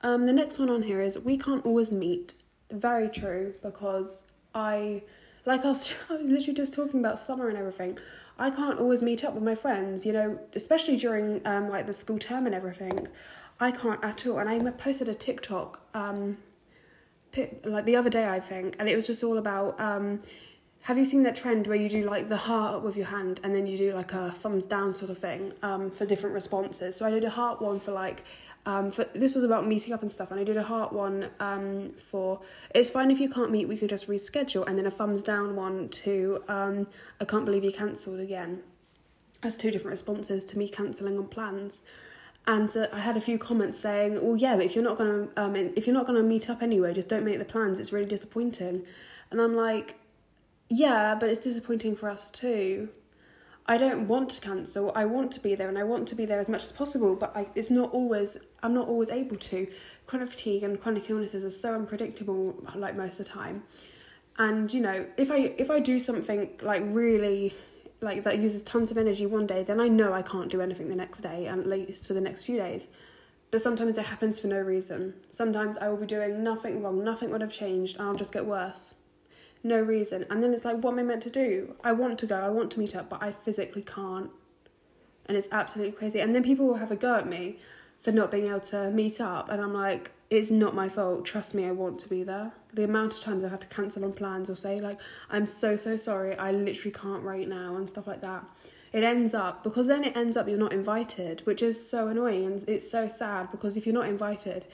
Um, 0.02 0.26
the 0.26 0.34
next 0.34 0.60
one 0.60 0.70
on 0.70 0.84
here 0.84 1.02
is 1.02 1.20
we 1.20 1.38
can't 1.38 1.66
always 1.66 1.92
meet. 1.92 2.34
Very 2.72 3.10
true, 3.10 3.56
because 3.62 4.24
I 4.54 5.04
like 5.48 5.64
I 5.64 5.70
was, 5.70 5.94
I 6.10 6.18
was 6.18 6.30
literally 6.30 6.54
just 6.54 6.74
talking 6.74 7.00
about 7.00 7.20
summer 7.20 7.48
and 7.48 7.58
everything. 7.58 7.98
I 8.38 8.52
can't 8.52 8.80
always 8.80 9.02
meet 9.02 9.24
up 9.24 9.34
with 9.34 9.44
my 9.44 9.56
friends, 9.56 10.06
you 10.06 10.14
know, 10.14 10.40
especially 10.54 10.98
during 10.98 11.42
um, 11.46 11.70
like 11.70 11.88
the 11.88 11.94
school 11.94 12.20
term 12.20 12.46
and 12.46 12.54
everything. 12.54 13.08
I 13.60 13.72
can't 13.72 14.04
at 14.04 14.28
all. 14.28 14.38
And 14.38 14.48
I 14.48 14.60
posted 14.72 15.10
a 15.10 15.16
TikTok 15.16 15.82
um, 15.96 16.38
like 17.64 17.86
the 17.86 17.96
other 17.96 18.10
day, 18.10 18.28
I 18.28 18.40
think, 18.40 18.76
and 18.78 18.88
it 18.88 18.96
was 18.96 19.08
just 19.08 19.24
all 19.24 19.38
about. 19.38 19.80
Um, 19.80 20.20
have 20.82 20.98
you 20.98 21.04
seen 21.04 21.24
that 21.24 21.36
trend 21.36 21.68
where 21.68 21.76
you 21.76 21.90
do 21.90 22.06
like 22.06 22.30
the 22.30 22.38
heart 22.38 22.82
with 22.82 22.96
your 22.96 23.08
hand 23.08 23.42
and 23.44 23.54
then 23.54 23.68
you 23.68 23.78
do 23.78 23.94
like 23.94 24.14
a 24.14 24.32
thumbs 24.32 24.64
down 24.64 24.94
sort 24.94 25.12
of 25.12 25.18
thing 25.18 25.52
um, 25.62 25.90
for 25.90 26.06
different 26.06 26.34
responses? 26.34 26.96
So 26.96 27.06
I 27.06 27.10
did 27.10 27.26
a 27.26 27.30
heart 27.30 27.62
one 27.62 27.80
for 27.80 27.92
like 27.92 28.24
um, 28.68 28.92
for 28.92 29.06
this 29.14 29.34
was 29.34 29.46
about 29.46 29.66
meeting 29.66 29.94
up 29.94 30.02
and 30.02 30.12
stuff, 30.12 30.30
and 30.30 30.38
I 30.38 30.44
did 30.44 30.58
a 30.58 30.64
heart 30.64 30.92
one 30.92 31.30
um, 31.40 31.92
for 31.92 32.42
it's 32.76 32.90
fine 32.90 33.10
if 33.12 33.18
you 33.18 33.30
can't 33.30 33.50
meet, 33.50 33.66
we 33.66 33.78
can 33.78 33.88
just 33.88 34.10
reschedule, 34.10 34.68
and 34.68 34.78
then 34.78 34.86
a 34.86 34.92
thumbs 34.92 35.24
down 35.24 35.56
one 35.56 35.88
to 36.04 36.44
um, 36.50 36.86
I 37.22 37.24
can't 37.24 37.46
believe 37.46 37.64
you 37.64 37.72
cancelled 37.72 38.20
again. 38.20 38.62
That's 39.40 39.56
two 39.56 39.72
different 39.72 39.92
responses 39.92 40.44
to 40.46 40.60
me 40.60 40.68
cancelling 40.68 41.18
on 41.18 41.28
plans, 41.30 41.82
and 42.46 42.70
uh, 42.76 42.88
I 42.92 43.00
had 43.00 43.16
a 43.16 43.22
few 43.22 43.38
comments 43.38 43.80
saying, 43.80 44.22
"Well, 44.22 44.36
yeah, 44.36 44.58
but 44.58 44.66
if 44.66 44.76
you're 44.76 44.84
not 44.84 44.98
gonna 44.98 45.30
um, 45.38 45.56
if 45.56 45.88
you're 45.88 45.94
not 45.94 46.06
gonna 46.06 46.22
meet 46.22 46.50
up 46.50 46.62
anyway, 46.62 46.94
just 46.94 47.08
don't 47.08 47.24
make 47.24 47.40
the 47.40 47.46
plans. 47.46 47.80
It's 47.80 47.94
really 47.94 48.10
disappointing." 48.10 48.84
And 49.32 49.40
I'm 49.40 49.56
like, 49.56 49.96
"Yeah, 50.68 51.16
but 51.18 51.30
it's 51.30 51.40
disappointing 51.40 51.96
for 51.96 52.10
us 52.10 52.30
too." 52.30 52.90
I 53.70 53.78
don't 53.78 54.08
want 54.08 54.30
to 54.30 54.42
cancel. 54.42 54.94
I 54.96 55.04
want 55.06 55.32
to 55.34 55.42
be 55.42 55.54
there 55.54 55.68
and 55.68 55.78
I 55.78 55.84
want 55.84 56.08
to 56.10 56.16
be 56.16 56.26
there 56.26 56.40
as 56.40 56.48
much 56.48 56.64
as 56.64 56.72
possible, 56.72 57.16
but 57.16 57.36
I, 57.36 57.48
it's 57.54 57.70
not 57.70 57.92
always, 57.92 58.38
I'm 58.64 58.74
not 58.74 58.88
always 58.88 59.10
able 59.10 59.36
to. 59.36 59.68
Chronic 60.06 60.30
fatigue 60.30 60.64
and 60.64 60.80
chronic 60.80 61.10
illnesses 61.10 61.44
are 61.44 61.50
so 61.50 61.74
unpredictable, 61.76 62.56
like 62.76 62.96
most 62.96 63.20
of 63.20 63.26
the 63.26 63.32
time. 63.32 63.64
And, 64.38 64.74
you 64.74 64.80
know, 64.80 65.06
if 65.18 65.30
I, 65.30 65.54
if 65.58 65.70
I 65.70 65.80
do 65.80 66.00
something 66.00 66.50
like 66.62 66.84
really, 66.86 67.54
like 68.00 68.24
that 68.24 68.40
uses 68.40 68.62
tons 68.62 68.90
of 68.90 68.98
energy 68.98 69.26
one 69.26 69.46
day, 69.48 69.64
then 69.64 69.82
I 69.82 69.90
know 69.90 70.14
I 70.14 70.22
can't 70.22 70.50
do 70.50 70.62
anything 70.62 70.88
the 70.88 70.96
next 70.96 71.20
day, 71.20 71.48
at 71.48 71.68
least 71.68 72.08
for 72.08 72.14
the 72.14 72.22
next 72.22 72.44
few 72.44 72.56
days. 72.56 72.88
But 73.52 73.62
sometimes 73.62 73.98
it 73.98 74.06
happens 74.06 74.40
for 74.40 74.48
no 74.48 74.62
reason. 74.62 75.14
Sometimes 75.30 75.78
I 75.78 75.90
will 75.90 75.98
be 75.98 76.06
doing 76.06 76.42
nothing 76.42 76.82
wrong, 76.82 77.04
nothing 77.04 77.32
would 77.32 77.42
have 77.42 77.52
changed, 77.52 77.98
and 77.98 78.08
I'll 78.08 78.16
just 78.16 78.34
get 78.34 78.46
worse 78.46 78.94
no 79.68 79.80
reason. 79.80 80.26
And 80.30 80.44
then 80.44 80.54
it's 80.54 80.66
like, 80.66 80.78
what 80.78 80.94
am 80.94 81.00
I 81.00 81.04
meant 81.04 81.22
to 81.24 81.30
do? 81.30 81.76
I 81.84 81.92
want 81.92 82.18
to 82.20 82.26
go, 82.26 82.40
I 82.40 82.50
want 82.50 82.72
to 82.72 82.80
meet 82.80 82.96
up, 82.96 83.10
but 83.10 83.22
I 83.22 83.32
physically 83.32 83.84
can't. 83.84 84.32
And 85.26 85.38
it's 85.38 85.50
absolutely 85.52 85.94
crazy. 85.94 86.22
And 86.22 86.34
then 86.34 86.44
people 86.44 86.66
will 86.66 86.76
have 86.76 86.92
a 86.92 86.96
go 86.96 87.16
at 87.16 87.28
me 87.28 87.60
for 88.00 88.12
not 88.12 88.32
being 88.32 88.48
able 88.48 88.62
to 88.62 88.90
meet 88.92 89.20
up. 89.20 89.50
And 89.50 89.62
I'm 89.62 89.74
like, 89.74 90.12
it's 90.30 90.52
not 90.52 90.76
my 90.76 90.90
fault. 90.90 91.26
Trust 91.26 91.54
me, 91.56 91.66
I 91.66 91.72
want 91.72 92.00
to 92.00 92.10
be 92.10 92.24
there. 92.24 92.52
The 92.74 92.84
amount 92.84 93.14
of 93.14 93.22
times 93.22 93.44
I've 93.44 93.52
had 93.52 93.62
to 93.62 93.68
cancel 93.68 94.04
on 94.06 94.14
plans 94.14 94.50
or 94.50 94.56
say, 94.56 94.80
like, 94.80 95.00
I'm 95.30 95.46
so, 95.46 95.76
so 95.76 95.98
sorry, 95.98 96.36
I 96.38 96.52
literally 96.52 96.92
can't 96.92 97.24
right 97.24 97.48
now, 97.48 97.76
and 97.76 97.88
stuff 97.88 98.08
like 98.08 98.22
that. 98.22 98.48
It 98.94 99.04
ends 99.04 99.34
up, 99.34 99.64
because 99.64 99.88
then 99.88 100.04
it 100.04 100.16
ends 100.16 100.38
up 100.38 100.48
you're 100.48 100.58
not 100.58 100.74
invited, 100.74 101.42
which 101.46 101.62
is 101.62 101.90
so 101.90 102.08
annoying 102.08 102.46
and 102.46 102.64
it's 102.68 102.90
so 102.90 103.10
sad 103.10 103.52
because 103.52 103.76
if 103.76 103.86
you're 103.86 103.94
not 103.94 104.08
invited, 104.08 104.66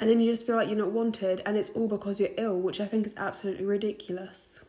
and 0.00 0.08
then 0.08 0.20
you 0.20 0.30
just 0.30 0.46
feel 0.46 0.56
like 0.56 0.68
you're 0.68 0.78
not 0.78 0.92
wanted 0.92 1.42
and 1.44 1.56
it's 1.56 1.70
all 1.70 1.88
because 1.88 2.20
you're 2.20 2.30
ill 2.36 2.58
which 2.58 2.80
i 2.80 2.86
think 2.86 3.06
is 3.06 3.14
absolutely 3.16 3.64
ridiculous. 3.64 4.64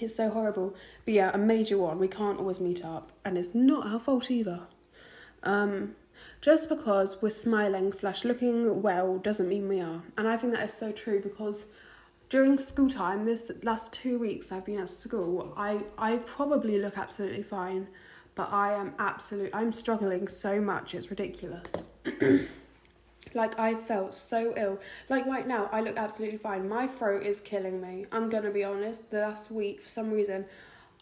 It's 0.00 0.16
so 0.16 0.28
horrible. 0.28 0.74
But 1.04 1.14
yeah 1.14 1.30
a 1.32 1.38
major 1.38 1.78
one 1.78 1.98
we 1.98 2.08
can't 2.08 2.38
always 2.38 2.60
meet 2.60 2.84
up 2.84 3.12
and 3.24 3.38
it's 3.38 3.54
not 3.54 3.86
our 3.86 4.00
fault 4.00 4.30
either. 4.30 4.60
Um 5.42 5.94
just 6.40 6.68
because 6.68 7.22
we're 7.22 7.30
smiling 7.30 7.90
slash 7.92 8.24
looking 8.24 8.82
well 8.82 9.18
doesn't 9.18 9.48
mean 9.48 9.68
we 9.68 9.80
are. 9.80 10.02
And 10.18 10.28
i 10.28 10.36
think 10.36 10.52
that 10.54 10.64
is 10.64 10.72
so 10.72 10.92
true 10.92 11.20
because 11.20 11.66
during 12.28 12.58
school 12.58 12.88
time 12.88 13.24
this 13.24 13.52
last 13.62 13.92
two 13.92 14.18
weeks 14.18 14.50
i've 14.50 14.64
been 14.64 14.80
at 14.80 14.88
school 14.88 15.52
i 15.56 15.78
i 15.98 16.16
probably 16.16 16.78
look 16.78 16.96
absolutely 16.98 17.42
fine 17.42 17.86
but 18.34 18.50
i 18.52 18.72
am 18.72 18.94
absolute 18.98 19.50
i'm 19.52 19.70
struggling 19.72 20.26
so 20.26 20.60
much 20.60 20.94
it's 20.94 21.10
ridiculous 21.10 21.92
Like 23.34 23.58
I 23.58 23.74
felt 23.74 24.14
so 24.14 24.54
ill. 24.56 24.80
Like 25.08 25.26
right 25.26 25.46
now, 25.46 25.68
I 25.72 25.80
look 25.80 25.96
absolutely 25.96 26.38
fine. 26.38 26.68
My 26.68 26.86
throat 26.86 27.24
is 27.24 27.40
killing 27.40 27.80
me. 27.80 28.06
I'm 28.12 28.28
gonna 28.28 28.50
be 28.50 28.64
honest. 28.64 29.10
The 29.10 29.20
last 29.20 29.50
week, 29.50 29.82
for 29.82 29.88
some 29.88 30.10
reason, 30.10 30.46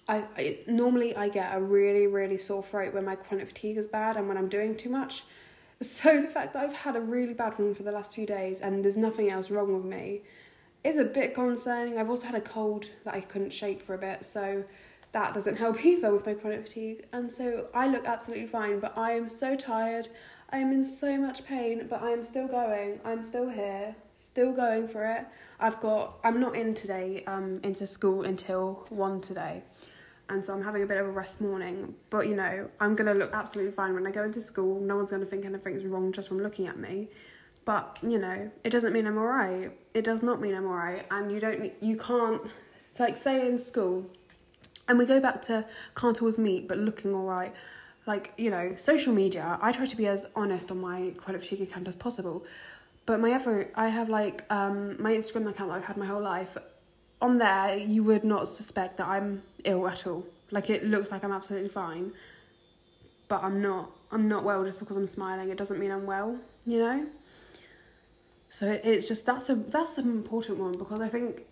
I, 0.08 0.24
I 0.36 0.58
normally 0.66 1.14
I 1.14 1.28
get 1.28 1.54
a 1.54 1.60
really 1.60 2.06
really 2.06 2.38
sore 2.38 2.62
throat 2.62 2.94
when 2.94 3.04
my 3.04 3.16
chronic 3.16 3.48
fatigue 3.48 3.76
is 3.76 3.86
bad 3.86 4.16
and 4.16 4.28
when 4.28 4.36
I'm 4.36 4.48
doing 4.48 4.76
too 4.76 4.90
much. 4.90 5.24
So 5.82 6.20
the 6.20 6.28
fact 6.28 6.52
that 6.52 6.62
I've 6.62 6.76
had 6.76 6.94
a 6.94 7.00
really 7.00 7.34
bad 7.34 7.58
one 7.58 7.74
for 7.74 7.82
the 7.82 7.90
last 7.90 8.14
few 8.14 8.24
days 8.24 8.60
and 8.60 8.84
there's 8.84 8.96
nothing 8.96 9.32
else 9.32 9.50
wrong 9.50 9.74
with 9.74 9.84
me 9.84 10.22
is 10.84 10.96
a 10.96 11.04
bit 11.04 11.34
concerning. 11.34 11.98
I've 11.98 12.08
also 12.08 12.26
had 12.26 12.36
a 12.36 12.40
cold 12.40 12.90
that 13.04 13.14
I 13.14 13.20
couldn't 13.20 13.52
shake 13.52 13.80
for 13.80 13.94
a 13.94 13.98
bit, 13.98 14.24
so 14.24 14.64
that 15.12 15.34
doesn't 15.34 15.56
help 15.64 15.84
either 15.84 16.12
with 16.12 16.26
my 16.26 16.34
chronic 16.34 16.66
fatigue. 16.66 17.06
And 17.12 17.32
so 17.32 17.68
I 17.74 17.86
look 17.86 18.06
absolutely 18.06 18.46
fine, 18.46 18.80
but 18.80 18.96
I 18.96 19.12
am 19.12 19.28
so 19.28 19.54
tired. 19.56 20.08
I 20.52 20.58
am 20.58 20.70
in 20.70 20.84
so 20.84 21.16
much 21.16 21.46
pain, 21.46 21.86
but 21.88 22.02
I 22.02 22.10
am 22.10 22.22
still 22.22 22.46
going. 22.46 23.00
I'm 23.06 23.22
still 23.22 23.48
here, 23.48 23.96
still 24.14 24.52
going 24.52 24.86
for 24.86 25.06
it. 25.06 25.24
I've 25.58 25.80
got, 25.80 26.18
I'm 26.22 26.40
not 26.40 26.54
in 26.54 26.74
today, 26.74 27.24
um, 27.26 27.60
into 27.62 27.86
school 27.86 28.22
until 28.24 28.84
one 28.90 29.22
today. 29.22 29.62
And 30.28 30.44
so 30.44 30.52
I'm 30.52 30.62
having 30.62 30.82
a 30.82 30.86
bit 30.86 30.98
of 30.98 31.06
a 31.06 31.10
rest 31.10 31.40
morning. 31.40 31.94
But 32.10 32.28
you 32.28 32.36
know, 32.36 32.68
I'm 32.80 32.94
to 32.96 33.14
look 33.14 33.30
absolutely 33.32 33.72
fine 33.72 33.94
when 33.94 34.06
I 34.06 34.10
go 34.10 34.24
into 34.24 34.40
school. 34.40 34.78
No 34.80 34.96
one's 34.96 35.10
to 35.10 35.26
think 35.26 35.46
anything's 35.46 35.86
wrong 35.86 36.12
just 36.12 36.28
from 36.28 36.42
looking 36.42 36.66
at 36.66 36.78
me. 36.78 37.08
But 37.64 37.98
you 38.02 38.18
know, 38.18 38.50
it 38.62 38.70
doesn't 38.70 38.92
mean 38.92 39.06
I'm 39.06 39.18
alright. 39.18 39.72
It 39.94 40.04
does 40.04 40.22
not 40.22 40.40
mean 40.40 40.54
I'm 40.54 40.66
alright, 40.66 41.06
and 41.10 41.30
you 41.30 41.40
don't. 41.40 41.72
You 41.80 41.96
can't. 41.96 42.42
Like 42.98 43.16
say 43.16 43.46
in 43.46 43.58
school, 43.58 44.10
and 44.86 44.98
we 44.98 45.06
go 45.06 45.18
back 45.18 45.42
to 45.42 45.66
can't 45.96 46.20
always 46.20 46.38
meet, 46.38 46.68
but 46.68 46.78
looking 46.78 47.14
alright. 47.14 47.54
Like 48.06 48.32
you 48.36 48.50
know, 48.50 48.74
social 48.76 49.12
media. 49.12 49.58
I 49.62 49.72
try 49.72 49.86
to 49.86 49.96
be 49.96 50.06
as 50.06 50.26
honest 50.34 50.70
on 50.70 50.80
my 50.80 51.12
chronic 51.16 51.42
fatigue 51.42 51.62
account 51.62 51.88
as 51.88 51.94
possible. 51.94 52.44
But 53.04 53.20
my 53.20 53.32
other, 53.32 53.68
I 53.74 53.88
have 53.88 54.08
like 54.08 54.44
um, 54.50 55.00
my 55.02 55.12
Instagram 55.12 55.48
account 55.50 55.70
that 55.70 55.76
I've 55.76 55.84
had 55.84 55.96
my 55.96 56.06
whole 56.06 56.22
life. 56.22 56.56
On 57.20 57.38
there, 57.38 57.76
you 57.76 58.02
would 58.04 58.24
not 58.24 58.48
suspect 58.48 58.96
that 58.96 59.06
I'm 59.06 59.42
ill 59.64 59.86
at 59.88 60.06
all. 60.06 60.24
Like 60.50 60.70
it 60.70 60.84
looks 60.84 61.10
like 61.10 61.24
I'm 61.24 61.32
absolutely 61.32 61.68
fine, 61.68 62.12
but 63.28 63.42
I'm 63.42 63.60
not. 63.60 63.90
I'm 64.10 64.28
not 64.28 64.44
well 64.44 64.64
just 64.64 64.78
because 64.78 64.96
I'm 64.96 65.06
smiling. 65.06 65.48
It 65.50 65.56
doesn't 65.56 65.78
mean 65.78 65.90
I'm 65.90 66.04
well, 66.04 66.36
you 66.66 66.78
know. 66.78 67.06
So 68.50 68.70
it, 68.70 68.82
it's 68.84 69.08
just 69.08 69.24
that's 69.24 69.48
a 69.48 69.54
that's 69.54 69.98
an 69.98 70.10
important 70.10 70.58
one 70.58 70.76
because 70.76 71.00
I 71.00 71.08
think 71.08 71.44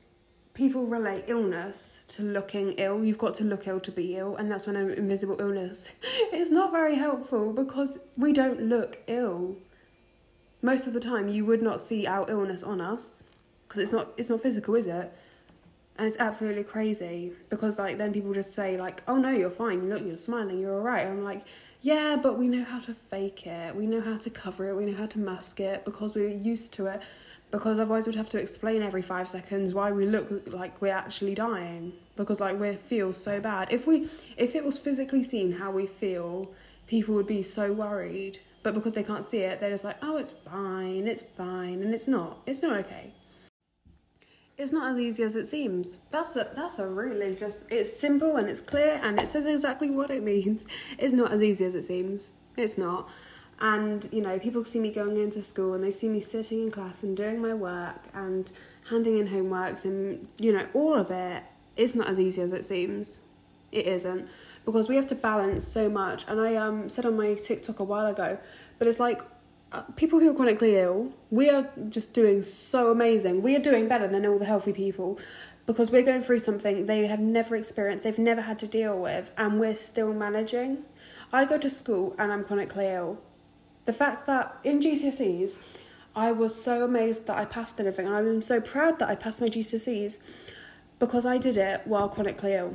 people 0.61 0.85
relate 0.85 1.25
illness 1.27 2.05
to 2.07 2.23
looking 2.23 2.73
ill. 2.73 3.03
You've 3.03 3.17
got 3.17 3.33
to 3.37 3.45
look 3.45 3.67
ill 3.67 3.81
to 3.81 3.91
be 3.91 4.17
ill, 4.19 4.37
and 4.37 4.53
that's 4.53 4.67
when 4.67 4.77
an 4.77 4.91
invisible 4.91 5.41
illness 5.41 5.95
is 6.35 6.51
not 6.51 6.71
very 6.71 6.97
helpful 6.97 7.55
because 7.55 7.99
we 8.19 8.35
don't 8.35 8.61
look 8.61 8.99
ill. 9.07 9.57
Most 10.61 10.87
of 10.87 10.93
the 10.93 11.01
time, 11.01 11.31
you 11.31 11.47
would 11.47 11.63
not 11.63 11.81
see 11.81 12.07
our 12.07 12.31
illness 12.31 12.63
on 12.63 12.79
us 12.79 13.25
because 13.65 13.79
it's 13.79 13.91
not 13.91 14.09
it's 14.19 14.29
not 14.29 14.43
physical, 14.43 14.75
is 14.75 14.87
it? 14.87 15.11
And 15.97 16.07
it's 16.07 16.19
absolutely 16.19 16.65
crazy 16.65 17.33
because 17.49 17.79
like 17.79 17.97
then 17.97 18.13
people 18.13 18.35
just 18.35 18.55
say 18.55 18.77
like, 18.77 19.03
"Oh 19.09 19.17
no, 19.17 19.31
you're 19.31 19.49
fine. 19.49 19.89
Look, 19.89 20.05
you're 20.05 20.19
smiling. 20.19 20.59
You're 20.59 20.75
all 20.75 20.83
right." 20.83 21.07
I'm 21.07 21.25
like, 21.25 21.47
yeah, 21.81 22.19
but 22.23 22.37
we 22.37 22.49
know 22.49 22.65
how 22.65 22.81
to 22.81 22.93
fake 22.93 23.47
it. 23.47 23.75
We 23.75 23.87
know 23.87 24.03
how 24.03 24.19
to 24.19 24.29
cover 24.29 24.69
it. 24.69 24.77
We 24.77 24.85
know 24.85 24.99
how 24.99 25.07
to 25.07 25.19
mask 25.19 25.61
it 25.61 25.87
because 25.87 26.15
we're 26.15 26.29
used 26.29 26.75
to 26.75 26.87
it. 26.89 27.01
Because 27.51 27.81
otherwise, 27.81 28.07
we'd 28.07 28.17
have 28.17 28.29
to 28.31 28.41
explain 28.41 28.83
every 28.83 29.03
five 29.03 29.29
seconds 29.29 29.75
why 29.75 29.91
we 29.91 30.07
look 30.07 30.29
like 30.47 30.81
we're 30.81 30.93
actually 30.93 31.35
dying. 31.35 31.93
Because 32.17 32.41
like 32.41 32.59
we 32.59 32.75
feel 32.75 33.13
so 33.13 33.41
bad. 33.41 33.73
If 33.73 33.87
we, 33.87 34.09
if 34.37 34.55
it 34.55 34.65
was 34.65 34.79
physically 34.79 35.23
seen 35.23 35.53
how 35.53 35.71
we 35.71 35.87
feel, 35.87 36.53
people 36.87 37.15
would 37.15 37.27
be 37.27 37.43
so 37.43 37.73
worried. 37.73 38.39
But 38.63 38.75
because 38.75 38.93
they 38.93 39.03
can't 39.03 39.25
see 39.25 39.39
it, 39.39 39.59
they're 39.59 39.71
just 39.71 39.85
like, 39.85 39.97
oh, 40.03 40.17
it's 40.19 40.31
fine, 40.31 41.09
it's 41.09 41.23
fine, 41.23 41.83
and 41.83 41.95
it's 41.95 42.07
not. 42.07 42.39
It's 42.47 42.63
not 42.63 42.77
okay 42.79 43.13
it's 44.61 44.73
not 44.73 44.91
as 44.91 44.99
easy 44.99 45.23
as 45.23 45.37
it 45.37 45.47
seems. 45.47 45.97
That's 46.11 46.37
a 46.37 46.51
that's 46.55 46.79
a 46.79 46.87
really 46.87 47.35
just 47.35 47.71
it's 47.73 47.93
simple 47.99 48.37
and 48.37 48.49
it's 48.49 48.61
clear 48.61 49.01
and 49.03 49.21
it 49.21 49.27
says 49.27 49.47
exactly 49.47 49.91
what 49.91 50.11
it 50.11 50.23
means. 50.23 50.67
It's 50.99 51.15
not 51.15 51.33
as 51.33 51.43
easy 51.43 51.65
as 51.65 51.75
it 51.75 51.85
seems. 51.85 52.33
It's 52.57 52.77
not. 52.77 53.09
And 53.61 54.09
you 54.13 54.23
know, 54.23 54.39
people 54.39 54.65
see 54.65 54.81
me 54.81 54.91
going 54.91 55.17
into 55.17 55.43
school 55.43 55.75
and 55.75 55.85
they 55.85 55.91
see 55.91 56.09
me 56.09 56.21
sitting 56.21 56.63
in 56.63 56.71
class 56.71 57.03
and 57.03 57.17
doing 57.17 57.43
my 57.43 57.55
work 57.55 58.09
and 58.15 58.51
handing 58.89 59.19
in 59.19 59.29
homeworks 59.29 59.85
and 59.85 60.27
you 60.39 60.53
know, 60.53 60.67
all 60.75 60.95
of 60.95 61.11
it. 61.11 61.43
It's 61.77 61.95
not 61.95 62.09
as 62.09 62.19
easy 62.19 62.43
as 62.43 62.53
it 62.53 62.65
seems. 62.65 63.21
It 63.73 63.87
isn't 63.87 64.29
because 64.65 64.89
we 64.89 64.97
have 64.97 65.07
to 65.09 65.15
balance 65.15 65.67
so 65.67 65.89
much. 65.89 66.25
And 66.27 66.41
I 66.41 66.57
um 66.57 66.89
said 66.89 67.07
on 67.07 67.17
my 67.17 67.35
TikTok 67.35 67.81
a 67.81 67.85
while 67.85 68.07
ago, 68.07 68.39
but 68.79 68.89
it's 68.89 69.01
like 69.01 69.23
uh, 69.73 69.83
people 69.95 70.19
who 70.19 70.31
are 70.31 70.35
chronically 70.35 70.77
ill, 70.77 71.13
we 71.31 71.49
are 71.49 71.71
just 71.89 72.13
doing 72.13 72.43
so 72.43 72.91
amazing. 72.91 73.43
We 73.43 73.55
are 73.55 73.61
doing 73.61 73.87
better 73.87 74.09
than 74.09 74.27
all 74.27 74.39
the 74.39 74.45
healthy 74.45 74.73
people 74.73 75.19
because 75.67 75.93
we're 75.93 76.03
going 76.03 76.23
through 76.23 76.41
something 76.41 76.87
they 76.87 77.07
have 77.07 77.21
never 77.21 77.55
experienced, 77.55 78.03
they've 78.05 78.19
never 78.19 78.41
had 78.41 78.59
to 78.59 78.67
deal 78.67 78.99
with, 78.99 79.31
and 79.37 79.61
we're 79.61 79.77
still 79.77 80.13
managing. 80.13 80.85
I 81.33 81.45
go 81.45 81.59
to 81.59 81.71
school 81.71 82.17
and 82.19 82.33
I'm 82.33 82.45
chronically 82.45 82.87
ill. 82.87 83.19
The 83.87 83.93
fact 83.93 84.27
that 84.27 84.57
in 84.65 84.81
GCSEs, 84.81 85.81
I 86.15 86.33
was 86.33 86.61
so 86.61 86.85
amazed 86.85 87.27
that 87.27 87.37
I 87.37 87.45
passed 87.45 87.81
everything, 87.81 88.07
and 88.07 88.15
I'm 88.15 88.43
so 88.43 88.61
proud 88.61 88.99
that 88.99 89.09
I 89.09 89.15
passed 89.15 89.41
my 89.41 89.49
GCSEs 89.49 90.19
because 90.99 91.25
I 91.25 91.39
did 91.39 91.57
it 91.57 91.83
while 91.87 92.09
chronically 92.09 92.55
ill. 92.55 92.75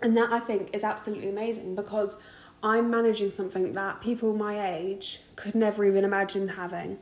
And 0.00 0.16
that 0.16 0.32
I 0.32 0.38
think 0.38 0.74
is 0.74 0.84
absolutely 0.84 1.28
amazing 1.28 1.74
because 1.74 2.16
I'm 2.62 2.90
managing 2.90 3.30
something 3.30 3.72
that 3.72 4.00
people 4.00 4.34
my 4.34 4.76
age 4.76 5.20
could 5.36 5.54
never 5.54 5.84
even 5.84 6.04
imagine 6.04 6.48
having. 6.48 6.98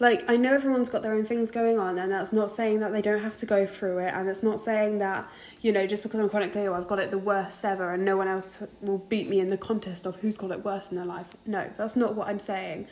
Like, 0.00 0.28
I 0.28 0.36
know 0.36 0.52
everyone's 0.52 0.88
got 0.88 1.02
their 1.02 1.12
own 1.12 1.24
things 1.24 1.52
going 1.52 1.78
on, 1.78 1.98
and 1.98 2.10
that's 2.10 2.32
not 2.32 2.50
saying 2.50 2.80
that 2.80 2.92
they 2.92 3.02
don't 3.02 3.22
have 3.22 3.36
to 3.36 3.46
go 3.46 3.66
through 3.66 3.98
it, 3.98 4.12
and 4.12 4.28
it's 4.28 4.42
not 4.42 4.58
saying 4.58 4.98
that, 4.98 5.30
you 5.60 5.70
know, 5.70 5.86
just 5.86 6.02
because 6.02 6.18
I'm 6.18 6.28
chronically 6.28 6.64
ill, 6.64 6.74
I've 6.74 6.88
got 6.88 6.98
it 6.98 7.10
the 7.10 7.18
worst 7.18 7.64
ever, 7.64 7.92
and 7.92 8.04
no 8.04 8.16
one 8.16 8.26
else 8.26 8.62
will 8.80 8.98
beat 8.98 9.28
me 9.28 9.38
in 9.38 9.50
the 9.50 9.58
contest 9.58 10.06
of 10.06 10.16
who's 10.16 10.36
got 10.36 10.50
it 10.50 10.64
worse 10.64 10.90
in 10.90 10.96
their 10.96 11.06
life. 11.06 11.36
No, 11.46 11.70
that's 11.76 11.96
not 11.96 12.14
what 12.14 12.28
I'm 12.28 12.38
saying. 12.38 12.88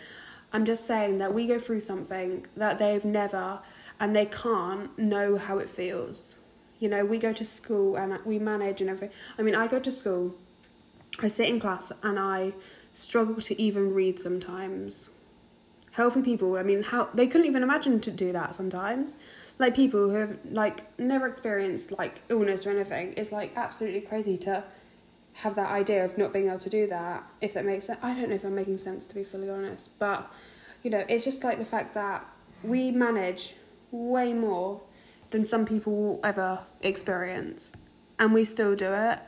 I'm 0.53 0.65
just 0.65 0.87
saying 0.87 1.19
that 1.19 1.35
we 1.35 1.47
go 1.47 1.59
through 1.59 1.81
something 1.81 2.47
that 2.57 2.79
they've 2.79 3.05
never, 3.05 3.61
and 3.99 4.15
they 4.15 4.27
can't 4.27 4.97
know 4.99 5.38
how 5.38 5.59
it 5.59 5.69
feels. 5.69 6.38
You 6.79 6.88
know, 6.88 7.05
we 7.05 7.19
go 7.19 7.33
to 7.33 7.45
school 7.45 7.97
and 7.97 8.17
we 8.25 8.38
manage 8.38 8.81
and 8.81 8.88
everything. 8.88 9.17
I 9.37 9.43
mean, 9.43 9.55
I 9.57 9.67
go 9.67 9.81
to 9.81 9.91
school 9.91 10.37
I 11.21 11.29
sit 11.29 11.49
in 11.49 11.59
class 11.59 11.91
and 12.03 12.19
I 12.19 12.53
struggle 12.93 13.41
to 13.43 13.61
even 13.61 13.93
read 13.93 14.21
sometimes. 14.21 15.11
Healthy 15.92 16.23
people, 16.23 16.57
I 16.57 16.62
mean, 16.62 16.83
how 16.83 17.09
they 17.14 17.26
couldn't 17.26 17.47
even 17.47 17.62
imagine 17.62 18.00
to 18.00 18.11
do 18.11 18.33
that 18.33 18.54
sometimes. 18.54 19.16
Like 19.59 19.75
people 19.75 20.11
who 20.11 20.14
have 20.16 20.38
like 20.50 20.99
never 20.99 21.26
experienced 21.26 21.92
like 21.92 22.23
illness 22.28 22.66
or 22.66 22.71
anything, 22.71 23.14
it's 23.16 23.33
like 23.33 23.52
absolutely 23.57 24.02
crazy 24.02 24.37
to 24.38 24.64
have 25.35 25.54
that 25.54 25.71
idea 25.71 26.04
of 26.04 26.18
not 26.18 26.33
being 26.33 26.49
able 26.49 26.59
to 26.59 26.71
do 26.71 26.87
that. 26.88 27.25
If 27.40 27.54
that 27.54 27.64
makes 27.64 27.87
sense, 27.87 27.99
I 28.02 28.14
don't 28.14 28.28
know 28.28 28.35
if 28.35 28.45
I'm 28.45 28.54
making 28.54 28.78
sense 28.78 29.07
to 29.07 29.14
be 29.14 29.25
fully 29.25 29.49
honest, 29.49 29.99
but 29.99 30.30
you 30.83 30.90
know, 30.90 31.04
it's 31.09 31.25
just 31.25 31.42
like 31.45 31.59
the 31.59 31.64
fact 31.64 31.95
that 31.95 32.26
we 32.62 32.90
manage 32.90 33.54
way 33.90 34.33
more 34.33 34.80
than 35.30 35.47
some 35.47 35.66
people 35.66 35.92
will 35.92 36.21
ever 36.25 36.61
experience, 36.83 37.73
and 38.18 38.33
we 38.33 38.45
still 38.45 38.75
do 38.75 38.92
it, 38.92 39.18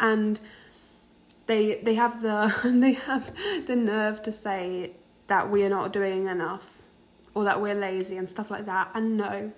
and 0.00 0.40
they 1.46 1.80
they 1.82 1.94
have 1.94 2.22
the 2.22 2.52
they 2.80 2.92
have 2.92 3.32
the 3.66 3.76
nerve 3.76 4.22
to 4.22 4.32
say 4.32 4.92
that 5.26 5.50
we 5.50 5.64
are 5.64 5.70
not 5.70 5.92
doing 5.92 6.26
enough 6.26 6.82
or 7.34 7.44
that 7.44 7.60
we're 7.60 7.74
lazy 7.74 8.16
and 8.16 8.28
stuff 8.28 8.50
like 8.50 8.66
that. 8.66 8.90
And 8.94 9.16
no 9.16 9.52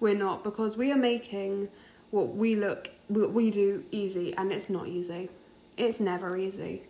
we're 0.00 0.14
not 0.14 0.44
because 0.44 0.76
we 0.76 0.92
are 0.92 0.96
making 0.96 1.68
what 2.10 2.28
we 2.34 2.54
look 2.54 2.90
what 3.08 3.32
we 3.32 3.50
do 3.50 3.84
easy 3.90 4.34
and 4.36 4.52
it's 4.52 4.68
not 4.68 4.86
easy. 4.86 5.28
It's 5.76 6.00
never 6.00 6.36
easy. 6.36 6.82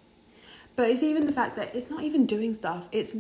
But 0.77 0.91
it's 0.91 1.03
even 1.03 1.27
the 1.27 1.33
fact 1.33 1.57
that 1.57 1.75
it's 1.75 1.91
not 1.91 2.03
even 2.03 2.27
doing 2.27 2.55
stuff. 2.55 2.89
It's 2.93 3.13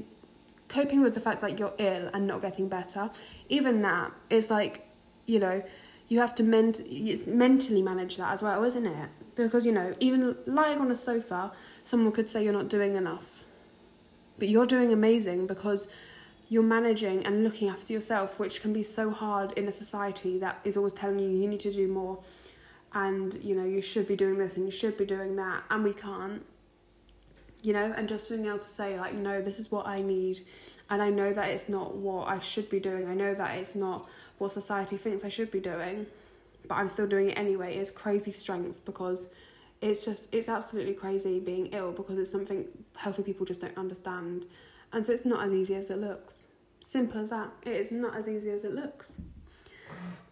coping 0.68 1.00
with 1.00 1.14
the 1.14 1.20
fact 1.20 1.40
that 1.40 1.58
you're 1.58 1.74
ill 1.78 2.10
and 2.12 2.26
not 2.26 2.42
getting 2.42 2.68
better. 2.68 3.10
Even 3.48 3.82
that 3.82 4.12
is 4.30 4.50
like 4.50 4.86
you 5.26 5.38
know 5.38 5.62
you 6.08 6.20
have 6.20 6.34
to 6.34 6.42
ment- 6.42 6.80
mentally 7.26 7.82
manage 7.82 8.16
that 8.16 8.32
as 8.32 8.42
well 8.42 8.64
isn't 8.64 8.86
it? 8.86 9.08
Because, 9.36 9.64
you 9.64 9.70
know, 9.70 9.94
even 10.00 10.36
lying 10.46 10.80
on 10.80 10.90
a 10.90 10.96
sofa, 10.96 11.52
someone 11.84 12.12
could 12.12 12.28
say 12.28 12.42
you're 12.42 12.52
not 12.52 12.68
doing 12.68 12.96
enough. 12.96 13.44
But 14.38 14.48
you're 14.48 14.66
doing 14.66 14.92
amazing 14.92 15.46
because 15.46 15.88
you're 16.48 16.62
managing 16.62 17.26
and 17.26 17.44
looking 17.44 17.68
after 17.68 17.92
yourself, 17.92 18.38
which 18.38 18.62
can 18.62 18.72
be 18.72 18.82
so 18.82 19.10
hard 19.10 19.52
in 19.52 19.68
a 19.68 19.72
society 19.72 20.38
that 20.38 20.60
is 20.64 20.76
always 20.76 20.92
telling 20.92 21.18
you 21.18 21.28
you 21.28 21.48
need 21.48 21.60
to 21.60 21.72
do 21.72 21.88
more 21.88 22.20
and, 22.94 23.34
you 23.42 23.54
know, 23.54 23.64
you 23.64 23.82
should 23.82 24.08
be 24.08 24.16
doing 24.16 24.38
this 24.38 24.56
and 24.56 24.64
you 24.64 24.72
should 24.72 24.96
be 24.96 25.04
doing 25.04 25.36
that, 25.36 25.62
and 25.70 25.84
we 25.84 25.92
can't. 25.92 26.44
You 27.60 27.72
know, 27.72 27.92
and 27.96 28.08
just 28.08 28.28
being 28.28 28.46
able 28.46 28.58
to 28.58 28.64
say, 28.64 28.98
like, 28.98 29.14
no, 29.14 29.42
this 29.42 29.58
is 29.58 29.70
what 29.70 29.86
I 29.86 30.00
need, 30.00 30.40
and 30.88 31.02
I 31.02 31.10
know 31.10 31.32
that 31.32 31.50
it's 31.50 31.68
not 31.68 31.96
what 31.96 32.28
I 32.28 32.38
should 32.38 32.70
be 32.70 32.80
doing, 32.80 33.08
I 33.08 33.14
know 33.14 33.34
that 33.34 33.58
it's 33.58 33.74
not 33.74 34.08
what 34.38 34.52
society 34.52 34.96
thinks 34.96 35.24
I 35.24 35.28
should 35.28 35.50
be 35.50 35.60
doing 35.60 36.06
but 36.68 36.76
I'm 36.76 36.88
still 36.88 37.06
doing 37.06 37.30
it 37.30 37.38
anyway 37.38 37.76
is 37.76 37.90
crazy 37.90 38.32
strength 38.32 38.84
because 38.84 39.28
it's 39.80 40.04
just 40.04 40.34
it's 40.34 40.48
absolutely 40.48 40.94
crazy 40.94 41.40
being 41.40 41.66
ill 41.66 41.92
because 41.92 42.18
it's 42.18 42.30
something 42.30 42.66
healthy 42.96 43.22
people 43.22 43.46
just 43.46 43.60
don't 43.60 43.76
understand. 43.76 44.46
And 44.92 45.04
so 45.04 45.12
it's 45.12 45.24
not 45.24 45.46
as 45.46 45.52
easy 45.52 45.74
as 45.74 45.90
it 45.90 45.98
looks. 45.98 46.48
Simple 46.82 47.20
as 47.20 47.30
that. 47.30 47.50
It 47.64 47.72
is 47.72 47.92
not 47.92 48.16
as 48.16 48.28
easy 48.28 48.50
as 48.50 48.64
it 48.64 48.74
looks. 48.74 49.20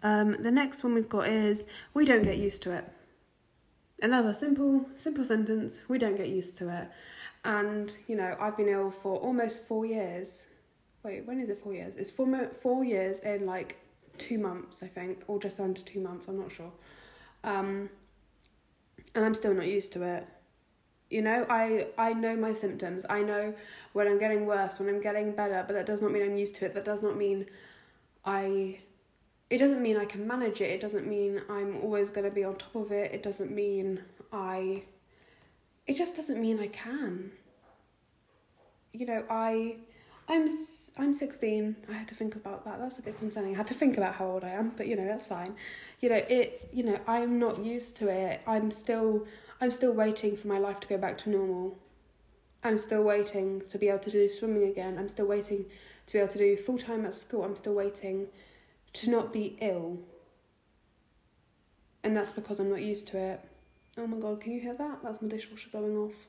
Um, 0.03 0.37
the 0.43 0.51
next 0.51 0.83
one 0.83 0.95
we've 0.95 1.09
got 1.09 1.29
is 1.29 1.67
we 1.95 2.05
don't 2.05 2.23
get 2.23 2.39
used 2.39 2.63
to 2.63 2.73
it. 2.73 2.85
Another 4.03 4.35
simple, 4.35 4.87
simple 4.97 5.25
sentence. 5.25 5.83
We 5.89 5.99
don't 5.99 6.17
get 6.17 6.29
used 6.29 6.57
to 6.59 6.69
it. 6.69 6.89
And 7.45 7.95
you 8.09 8.17
know, 8.17 8.37
I've 8.41 8.57
been 8.57 8.69
ill 8.69 8.91
for 8.91 9.17
almost 9.17 9.67
four 9.67 9.87
years. 9.87 10.49
Wait, 11.03 11.27
when 11.27 11.39
is 11.39 11.49
it? 11.49 11.59
Four 11.59 11.75
years. 11.75 11.97
It's 11.97 12.11
four 12.11 12.51
four 12.61 12.85
years 12.85 13.21
in 13.21 13.47
like 13.47 13.77
two 14.19 14.39
months, 14.39 14.83
I 14.83 14.87
think, 14.87 15.25
or 15.29 15.39
just 15.39 15.61
under 15.61 15.81
two 15.81 16.01
months, 16.01 16.29
I'm 16.29 16.39
not 16.39 16.51
sure. 16.51 16.73
Um, 17.45 17.91
and 19.17 19.25
I'm 19.25 19.35
still 19.35 19.55
not 19.55 19.67
used 19.67 19.93
to 19.95 20.03
it. 20.03 20.29
You 21.11 21.23
know, 21.23 21.47
I, 21.49 21.87
I 21.97 22.13
know 22.13 22.37
my 22.37 22.53
symptoms. 22.53 23.07
I 23.09 23.23
know 23.23 23.55
when 23.93 24.07
I'm 24.07 24.19
getting 24.19 24.45
worse, 24.47 24.79
when 24.79 24.89
I'm 24.89 25.01
getting 25.01 25.33
better, 25.33 25.65
but 25.67 25.73
that 25.75 25.87
does 25.87 26.03
not 26.03 26.13
mean 26.13 26.23
I'm 26.23 26.37
used 26.37 26.55
to 26.57 26.67
it. 26.67 26.75
That 26.75 26.85
does 26.85 27.03
not 27.03 27.17
mean 27.17 27.47
I. 28.25 28.81
It 29.49 29.59
doesn't 29.59 29.81
mean 29.81 29.97
I 29.97 30.05
can 30.05 30.27
manage 30.27 30.61
it. 30.61 30.71
It 30.71 30.81
doesn't 30.81 31.07
mean 31.07 31.41
I'm 31.49 31.81
always 31.83 32.11
going 32.11 32.29
to 32.29 32.35
be 32.35 32.45
on 32.45 32.57
top 32.57 32.75
of 32.75 32.93
it. 32.93 33.13
It 33.13 33.23
doesn't 33.23 33.53
mean 33.53 34.03
I. 34.33 34.83
It 35.87 35.95
just 35.97 36.17
doesn't 36.17 36.41
mean 36.41 36.59
I 36.61 36.67
can. 36.67 37.31
you 38.93 39.07
know, 39.07 39.25
I 39.31 39.77
I'm 40.29 40.47
I'm 40.99 41.13
16. 41.13 41.77
I 41.89 41.93
had 41.93 42.09
to 42.09 42.15
think 42.15 42.35
about 42.35 42.65
that. 42.65 42.81
That's 42.81 42.99
a 42.99 43.03
bit 43.03 43.19
concerning. 43.19 43.55
I 43.55 43.59
had 43.59 43.67
to 43.69 43.75
think 43.75 43.97
about 43.97 44.17
how 44.17 44.27
old 44.27 44.45
I 44.45 44.51
am, 44.51 44.73
but 44.77 44.89
you 44.89 44.97
know, 44.97 45.05
that's 45.05 45.27
fine. 45.29 45.55
You 46.01 46.09
know, 46.09 46.17
it 46.17 46.69
you 46.73 46.83
know, 46.83 46.99
I'm 47.07 47.39
not 47.39 47.65
used 47.65 47.97
to 47.99 48.09
it. 48.09 48.41
I'm 48.47 48.71
still 48.71 49.27
I'm 49.61 49.71
still 49.71 49.93
waiting 49.93 50.37
for 50.37 50.49
my 50.49 50.59
life 50.59 50.81
to 50.81 50.89
go 50.89 50.99
back 50.99 51.17
to 51.19 51.31
normal. 51.31 51.79
I'm 52.65 52.77
still 52.77 53.05
waiting 53.05 53.63
to 53.69 53.79
be 53.79 53.89
able 53.89 54.01
to 54.01 54.11
do 54.11 54.29
swimming 54.29 54.65
again. 54.65 54.99
I'm 54.99 55.09
still 55.09 55.27
waiting 55.27 55.67
to 56.07 56.13
be 56.13 56.19
able 56.19 56.33
to 56.33 56.39
do 56.39 56.57
full 56.57 56.79
time 56.79 57.05
at 57.05 57.15
school. 57.15 57.45
I'm 57.45 57.57
still 57.57 57.75
waiting 57.75 58.27
to 58.95 59.11
not 59.11 59.33
be 59.33 59.57
ill. 59.61 60.01
And 62.03 62.17
that's 62.17 62.33
because 62.33 62.59
I'm 62.59 62.71
not 62.71 62.83
used 62.83 63.07
to 63.09 63.19
it. 63.19 63.41
Oh 63.99 64.07
my 64.07 64.19
god, 64.19 64.41
can 64.41 64.53
you 64.53 64.61
hear 64.61 64.75
that? 64.75 64.99
That's 65.03 65.23
my 65.23 65.29
dishwasher 65.29 65.71
going 65.71 65.97
off. 65.97 66.27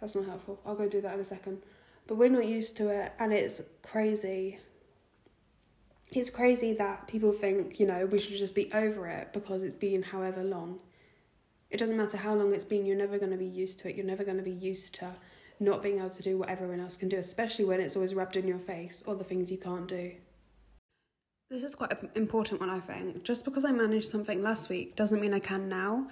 That's 0.00 0.14
not 0.14 0.26
helpful. 0.26 0.60
I'll 0.66 0.76
go 0.76 0.88
do 0.88 1.00
that 1.00 1.14
in 1.14 1.20
a 1.20 1.24
second. 1.24 1.62
But 2.06 2.16
we're 2.16 2.28
not 2.28 2.46
used 2.46 2.76
to 2.76 2.88
it, 2.88 3.12
and 3.18 3.32
it's 3.32 3.60
crazy. 3.82 4.60
It's 6.12 6.30
crazy 6.30 6.72
that 6.74 7.08
people 7.08 7.32
think, 7.32 7.80
you 7.80 7.86
know, 7.86 8.06
we 8.06 8.18
should 8.18 8.38
just 8.38 8.54
be 8.54 8.72
over 8.72 9.08
it 9.08 9.32
because 9.32 9.62
it's 9.62 9.74
been 9.74 10.02
however 10.02 10.44
long. 10.44 10.78
It 11.68 11.78
doesn't 11.78 11.96
matter 11.96 12.16
how 12.16 12.34
long 12.34 12.54
it's 12.54 12.64
been, 12.64 12.86
you're 12.86 12.96
never 12.96 13.18
going 13.18 13.32
to 13.32 13.36
be 13.36 13.44
used 13.44 13.80
to 13.80 13.88
it. 13.88 13.96
You're 13.96 14.06
never 14.06 14.22
going 14.22 14.36
to 14.36 14.42
be 14.42 14.52
used 14.52 14.94
to 14.96 15.16
not 15.58 15.82
being 15.82 15.98
able 15.98 16.10
to 16.10 16.22
do 16.22 16.38
what 16.38 16.48
everyone 16.48 16.80
else 16.80 16.96
can 16.96 17.08
do, 17.08 17.16
especially 17.16 17.64
when 17.64 17.80
it's 17.80 17.96
always 17.96 18.14
rubbed 18.14 18.36
in 18.36 18.46
your 18.46 18.58
face 18.58 19.02
or 19.04 19.16
the 19.16 19.24
things 19.24 19.50
you 19.50 19.58
can't 19.58 19.88
do. 19.88 20.12
This 21.50 21.64
is 21.64 21.74
quite 21.74 21.92
an 21.92 22.10
important 22.14 22.60
one, 22.60 22.70
I 22.70 22.78
think. 22.78 23.24
Just 23.24 23.44
because 23.44 23.64
I 23.64 23.72
managed 23.72 24.08
something 24.08 24.42
last 24.42 24.68
week 24.68 24.94
doesn't 24.94 25.20
mean 25.20 25.34
I 25.34 25.38
can 25.40 25.68
now. 25.68 26.08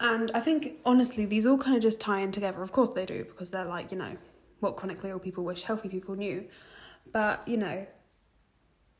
And 0.00 0.30
I 0.34 0.40
think, 0.40 0.78
honestly, 0.84 1.26
these 1.26 1.46
all 1.46 1.58
kind 1.58 1.76
of 1.76 1.82
just 1.82 2.00
tie 2.00 2.20
in 2.20 2.32
together. 2.32 2.62
Of 2.62 2.72
course 2.72 2.88
they 2.90 3.06
do, 3.06 3.24
because 3.24 3.50
they're 3.50 3.64
like, 3.66 3.92
you 3.92 3.98
know, 3.98 4.16
what 4.62 4.76
chronically 4.76 5.10
ill 5.10 5.18
people 5.18 5.44
wish 5.44 5.62
healthy 5.62 5.88
people 5.88 6.14
knew. 6.14 6.46
But, 7.12 7.46
you 7.46 7.56
know, 7.56 7.86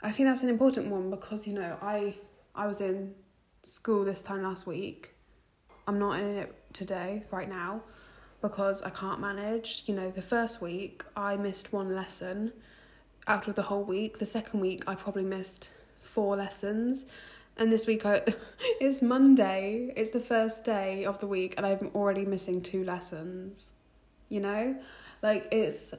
I 0.03 0.11
think 0.11 0.29
that's 0.29 0.43
an 0.43 0.49
important 0.49 0.89
one 0.89 1.11
because, 1.11 1.47
you 1.47 1.55
know, 1.55 1.79
I 1.81 2.17
I 2.55 2.67
was 2.67 2.81
in 2.81 3.15
school 3.63 4.05
this 4.05 4.23
time 4.23 4.43
last 4.43 4.67
week. 4.67 5.15
I'm 5.87 5.99
not 5.99 6.19
in 6.19 6.27
it 6.37 6.55
today, 6.73 7.25
right 7.31 7.49
now, 7.49 7.83
because 8.41 8.83
I 8.83 8.91
can't 8.91 9.21
manage. 9.21 9.85
You 9.87 9.95
know, 9.95 10.11
the 10.11 10.23
first 10.23 10.61
week 10.61 11.05
I 11.17 11.37
missed 11.37 11.73
one 11.73 11.95
lesson 11.95 12.53
out 13.27 13.47
of 13.49 13.55
the 13.55 13.63
whole 13.63 13.85
week. 13.85 14.19
The 14.19 14.27
second 14.27 14.61
week 14.61 14.85
I 14.87 14.97
probably 14.97 15.25
missed 15.25 15.71
four 16.01 16.37
lessons. 16.37 17.07
And 17.57 17.71
this 17.71 17.87
week 17.87 18.05
I 18.05 18.23
it's 18.81 19.01
Monday. 19.01 19.93
It's 19.97 20.11
the 20.11 20.21
first 20.21 20.65
day 20.65 21.05
of 21.05 21.21
the 21.21 21.27
week 21.27 21.55
and 21.57 21.65
I'm 21.65 21.91
already 21.95 22.27
missing 22.27 22.61
two 22.61 22.85
lessons. 22.85 23.73
You 24.29 24.41
know? 24.41 24.77
Like 25.23 25.49
it's 25.53 25.95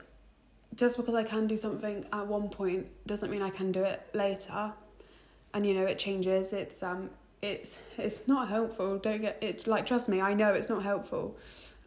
just 0.76 0.98
because 0.98 1.16
I 1.16 1.24
can 1.24 1.48
do 1.48 1.58
something 1.58 2.06
at 2.12 2.28
one 2.28 2.50
point 2.50 2.88
doesn't 3.08 3.32
mean 3.32 3.42
I 3.42 3.50
can 3.50 3.72
do 3.72 3.84
it 3.84 4.06
later. 4.14 4.74
And 5.54 5.66
you 5.66 5.74
know, 5.74 5.86
it 5.86 5.98
changes. 5.98 6.54
It's 6.54 6.84
um 6.84 7.10
it's 7.42 7.82
it's 7.98 8.28
not 8.28 8.50
helpful. 8.50 8.98
Don't 8.98 9.22
get 9.22 9.38
it 9.42 9.68
like 9.68 9.86
trust 9.86 10.10
me, 10.10 10.22
I 10.22 10.34
know 10.34 10.54
it's 10.54 10.70
not 10.70 10.84
helpful. 10.84 11.38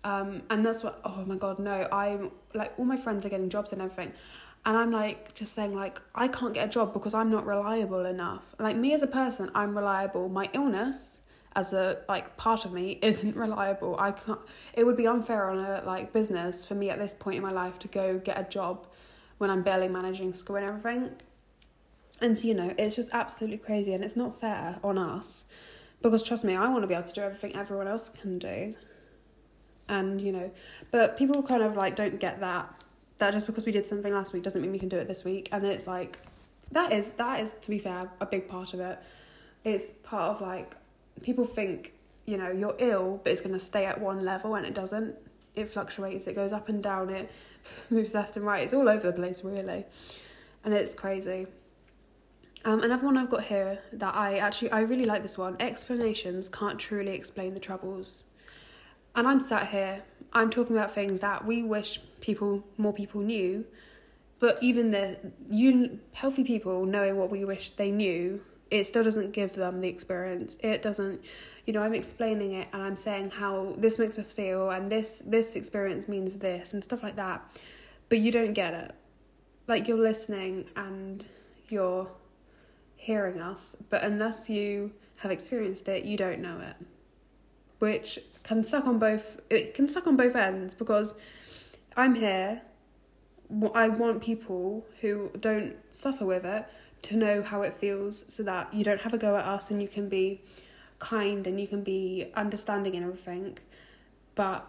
Um 0.05 0.43
and 0.51 0.65
that's 0.65 0.83
what 0.83 1.01
oh 1.05 1.25
my 1.27 1.37
god, 1.37 1.59
no. 1.59 1.89
I'm 1.93 2.31
like 2.55 2.73
all 2.79 2.85
my 2.85 2.97
friends 2.97 3.27
are 3.27 3.29
getting 3.29 3.51
jobs 3.51 3.73
and 3.73 3.83
everything. 3.83 4.13
And 4.65 4.77
I'm 4.77 4.91
like 4.91 5.35
just 5.35 5.53
saying 5.53 5.75
like 5.75 6.01
I 6.15 6.29
can't 6.29 6.55
get 6.55 6.67
a 6.67 6.71
job 6.71 6.93
because 6.93 7.15
I'm 7.15 7.31
not 7.31 7.47
reliable 7.47 8.05
enough. 8.07 8.55
Like 8.59 8.77
me 8.77 8.95
as 8.95 9.03
a 9.03 9.07
person, 9.07 9.51
I'm 9.55 9.77
reliable. 9.77 10.29
My 10.29 10.49
illness 10.53 11.21
as 11.57 11.73
a 11.73 11.99
like 12.09 12.37
part 12.37 12.65
of 12.65 12.73
me 12.73 12.99
isn't 13.03 13.35
reliable. 13.47 13.97
I 13.99 14.13
can't 14.13 14.39
it 14.75 14.85
would 14.85 14.97
be 14.97 15.07
unfair 15.07 15.51
on 15.51 15.59
a 15.59 15.83
like 15.85 16.13
business 16.13 16.65
for 16.65 16.75
me 16.75 16.91
at 16.91 16.99
this 16.99 17.15
point 17.15 17.37
in 17.37 17.43
my 17.43 17.53
life 17.53 17.79
to 17.81 17.89
go 17.89 18.19
get 18.19 18.39
a 18.39 18.45
job 18.45 18.87
when 19.39 19.51
I'm 19.51 19.63
barely 19.63 19.89
managing 19.89 20.33
school 20.35 20.57
and 20.57 20.67
everything. 20.67 21.11
And 22.21 22.37
so, 22.37 22.49
you 22.49 22.55
know, 22.55 22.75
it's 22.79 22.97
just 22.97 23.11
absolutely 23.13 23.59
crazy 23.59 23.93
and 23.93 24.03
it's 24.03 24.17
not 24.17 24.39
fair 24.39 24.79
on 24.83 24.97
us. 24.97 25.47
Because 26.01 26.23
trust 26.23 26.45
me, 26.45 26.55
I 26.55 26.69
want 26.69 26.83
to 26.83 26.87
be 26.87 26.95
able 26.95 27.07
to 27.07 27.13
do 27.13 27.23
everything 27.23 27.55
everyone 27.57 27.89
else 27.89 28.09
can 28.09 28.39
do. 28.39 28.75
And, 29.89 30.21
you 30.21 30.33
know, 30.33 30.51
but 30.91 31.19
people 31.19 31.43
kind 31.43 31.63
of 31.63 31.77
like 31.77 31.97
don't 31.97 32.19
get 32.19 32.41
that. 32.41 32.73
That 33.19 33.33
just 33.33 33.47
because 33.47 33.65
we 33.65 33.73
did 33.73 33.87
something 33.87 34.13
last 34.13 34.33
week 34.33 34.43
doesn't 34.43 34.61
mean 34.61 34.73
we 34.73 34.79
can 34.79 34.89
do 34.89 34.99
it 34.99 35.09
this 35.09 35.25
week. 35.25 35.49
And 35.53 35.65
it's 35.65 35.87
like 35.87 36.19
that 36.73 36.93
is 36.93 37.13
that 37.13 37.41
is 37.41 37.55
to 37.63 37.71
be 37.71 37.79
fair, 37.79 38.11
a 38.21 38.27
big 38.27 38.49
part 38.49 38.75
of 38.75 38.81
it. 38.81 38.99
It's 39.65 39.91
part 39.91 40.37
of 40.37 40.41
like 40.41 40.75
people 41.23 41.45
think 41.45 41.93
you 42.25 42.37
know 42.37 42.51
you're 42.51 42.75
ill 42.79 43.21
but 43.23 43.31
it's 43.33 43.41
going 43.41 43.53
to 43.53 43.61
stay 43.61 43.87
at 43.87 44.01
one 44.01 44.25
level 44.25 44.55
and 44.55 44.67
it 44.67 44.75
doesn't. 44.75 45.15
It 45.55 45.71
fluctuates 45.71 46.27
it 46.27 46.35
goes 46.35 46.53
up 46.53 46.69
and 46.69 46.83
down 46.83 47.11
it 47.11 47.31
moves 47.91 48.15
left 48.15 48.37
and 48.37 48.45
right. 48.45 48.63
It's 48.63 48.75
all 48.75 48.89
over 48.89 49.11
the 49.11 49.17
place 49.17 49.45
really. 49.45 49.85
And 50.65 50.75
it's 50.75 50.95
crazy. 50.95 51.47
Um, 52.65 52.83
another 52.83 53.07
one 53.07 53.17
I've 53.17 53.31
got 53.31 53.45
here 53.45 53.79
that 53.93 54.15
I 54.15 54.39
actually 54.39 54.71
I 54.73 54.81
really 54.81 55.05
like 55.05 55.23
this 55.23 55.39
one. 55.39 55.57
Explanations 55.61 56.49
can't 56.49 56.79
truly 56.79 57.13
explain 57.13 57.55
the 57.55 57.61
troubles. 57.61 58.25
And 59.15 59.27
I'm 59.27 59.41
sat 59.41 59.69
here 59.69 60.03
I'm 60.33 60.51
talking 60.51 60.77
about 60.77 60.93
things 60.93 61.21
that 61.21 61.47
we 61.47 61.63
wish 61.63 62.01
people 62.21 62.63
more 62.77 62.93
people 62.93 63.23
knew. 63.23 63.65
But 64.39 64.63
even 64.63 64.91
the 64.91 65.19
you 65.51 65.99
healthy 66.13 66.45
people 66.45 66.85
knowing 66.85 67.17
what 67.17 67.31
we 67.31 67.45
wish 67.45 67.71
they 67.71 67.91
knew 67.91 68.43
it 68.71 68.85
still 68.85 69.05
doesn't 69.05 69.33
give 69.33 69.55
them 69.55 69.81
the 69.81 69.89
experience. 69.89 70.57
It 70.61 70.83
doesn't 70.83 71.23
you 71.67 71.73
know 71.73 71.83
i'm 71.83 71.95
explaining 71.95 72.53
it 72.53 72.69
and 72.73 72.81
i'm 72.81 72.95
saying 72.95 73.29
how 73.29 73.75
this 73.77 73.99
makes 73.99 74.17
us 74.19 74.33
feel 74.33 74.71
and 74.71 74.91
this 74.91 75.21
this 75.27 75.57
experience 75.57 76.09
means 76.09 76.37
this 76.37 76.75
and 76.75 76.83
stuff 76.83 77.03
like 77.03 77.17
that. 77.17 77.45
But 78.09 78.19
you 78.19 78.31
don't 78.31 78.53
get 78.53 78.73
it. 78.75 78.95
Like 79.67 79.89
you're 79.89 79.99
listening 79.99 80.67
and 80.77 81.25
you're 81.69 82.09
hearing 82.97 83.41
us 83.41 83.77
but 83.91 84.03
unless 84.03 84.49
you 84.49 84.93
have 85.19 85.31
experienced 85.31 85.89
it 85.89 86.05
you 86.05 86.17
don't 86.17 86.41
know 86.41 86.61
it. 86.61 86.77
Which 87.79 88.19
can 88.43 88.63
suck 88.65 88.87
on 88.87 88.99
both 88.99 89.41
it 89.51 89.75
can 89.75 89.89
suck 89.89 90.07
on 90.07 90.17
both 90.17 90.37
ends 90.37 90.75
because 90.75 91.19
i'm 91.97 92.15
here. 92.15 92.63
I 93.75 93.89
want 93.89 94.23
people 94.23 94.85
who 95.01 95.31
don't 95.39 95.77
suffer 95.91 96.27
with 96.27 96.45
it 96.45 96.67
to 97.03 97.17
know 97.17 97.43
how 97.43 97.63
it 97.63 97.75
feels 97.75 98.25
so 98.33 98.43
that 98.43 98.73
you 98.73 98.85
don't 98.85 99.03
have 99.03 99.15
a 99.15 99.19
go 99.19 99.37
at 99.37 99.45
us 99.45 99.71
and 99.71 99.81
you 99.81 99.89
can 99.89 100.09
be 100.09 100.43
kind 100.99 101.47
and 101.47 101.61
you 101.61 101.67
can 101.67 101.83
be 101.83 102.31
understanding 102.35 102.95
and 102.97 103.05
everything. 103.05 103.59
But 104.35 104.67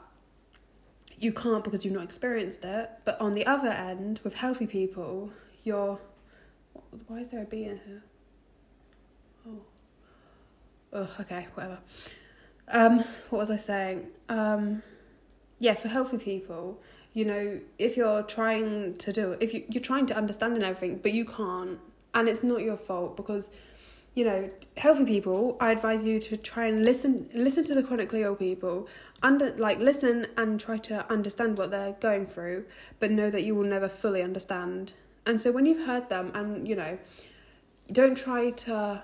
you 1.20 1.32
can't 1.32 1.64
because 1.64 1.84
you've 1.84 1.94
not 1.94 2.04
experienced 2.04 2.64
it. 2.64 2.90
But 3.06 3.20
on 3.20 3.34
the 3.34 3.46
other 3.46 3.70
end, 3.70 4.22
with 4.24 4.36
healthy 4.36 4.68
people, 4.68 5.32
you're. 5.64 6.00
Why 7.08 7.20
is 7.20 7.32
there 7.32 7.42
a 7.42 7.46
bee 7.46 7.66
in 7.66 7.82
here? 7.86 8.04
Oh. 9.48 9.62
Oh, 10.94 11.16
okay, 11.20 11.48
whatever. 11.54 11.80
Um, 12.70 13.00
what 13.30 13.40
was 13.40 13.50
I 13.50 13.58
saying? 13.58 14.08
Um, 14.30 14.84
yeah, 15.60 15.74
for 15.74 15.88
healthy 15.88 16.18
people, 16.18 16.80
you 17.14 17.26
know, 17.26 17.60
if 17.80 17.98
you're 17.98 18.24
trying 18.24 18.96
to 18.98 19.12
do, 19.12 19.38
if 19.40 19.54
you, 19.54 19.64
you're 19.70 19.82
trying 19.82 20.06
to 20.08 20.16
understand 20.16 20.54
and 20.54 20.64
everything, 20.64 21.00
but 21.02 21.14
you 21.14 21.26
can't, 21.26 21.80
and 22.18 22.28
it's 22.28 22.44
not 22.44 22.62
your 22.62 22.76
fault 22.76 23.16
because 23.16 23.50
you 24.14 24.26
know 24.26 24.50
healthy 24.76 25.06
people 25.06 25.56
i 25.62 25.72
advise 25.72 26.04
you 26.04 26.20
to 26.20 26.36
try 26.36 26.66
and 26.66 26.84
listen 26.84 27.30
listen 27.34 27.64
to 27.64 27.76
the 27.76 27.84
chronically 27.84 28.24
ill 28.24 28.36
people 28.36 28.88
under 29.24 29.56
like 29.58 29.80
listen 29.80 30.28
and 30.38 30.60
try 30.60 30.78
to 30.78 31.10
understand 31.12 31.58
what 31.58 31.72
they're 31.72 31.94
going 31.94 32.26
through 32.26 32.66
but 33.00 33.12
know 33.12 33.30
that 33.30 33.42
you 33.44 33.56
will 33.56 33.64
never 33.64 33.90
fully 33.90 34.22
understand. 34.22 34.94
And 35.26 35.42
so 35.42 35.52
when 35.52 35.66
you've 35.66 35.86
heard 35.86 36.10
them 36.10 36.32
and 36.34 36.68
you 36.68 36.76
know 36.76 36.98
don't 37.92 38.18
try 38.18 38.52
to 38.52 39.04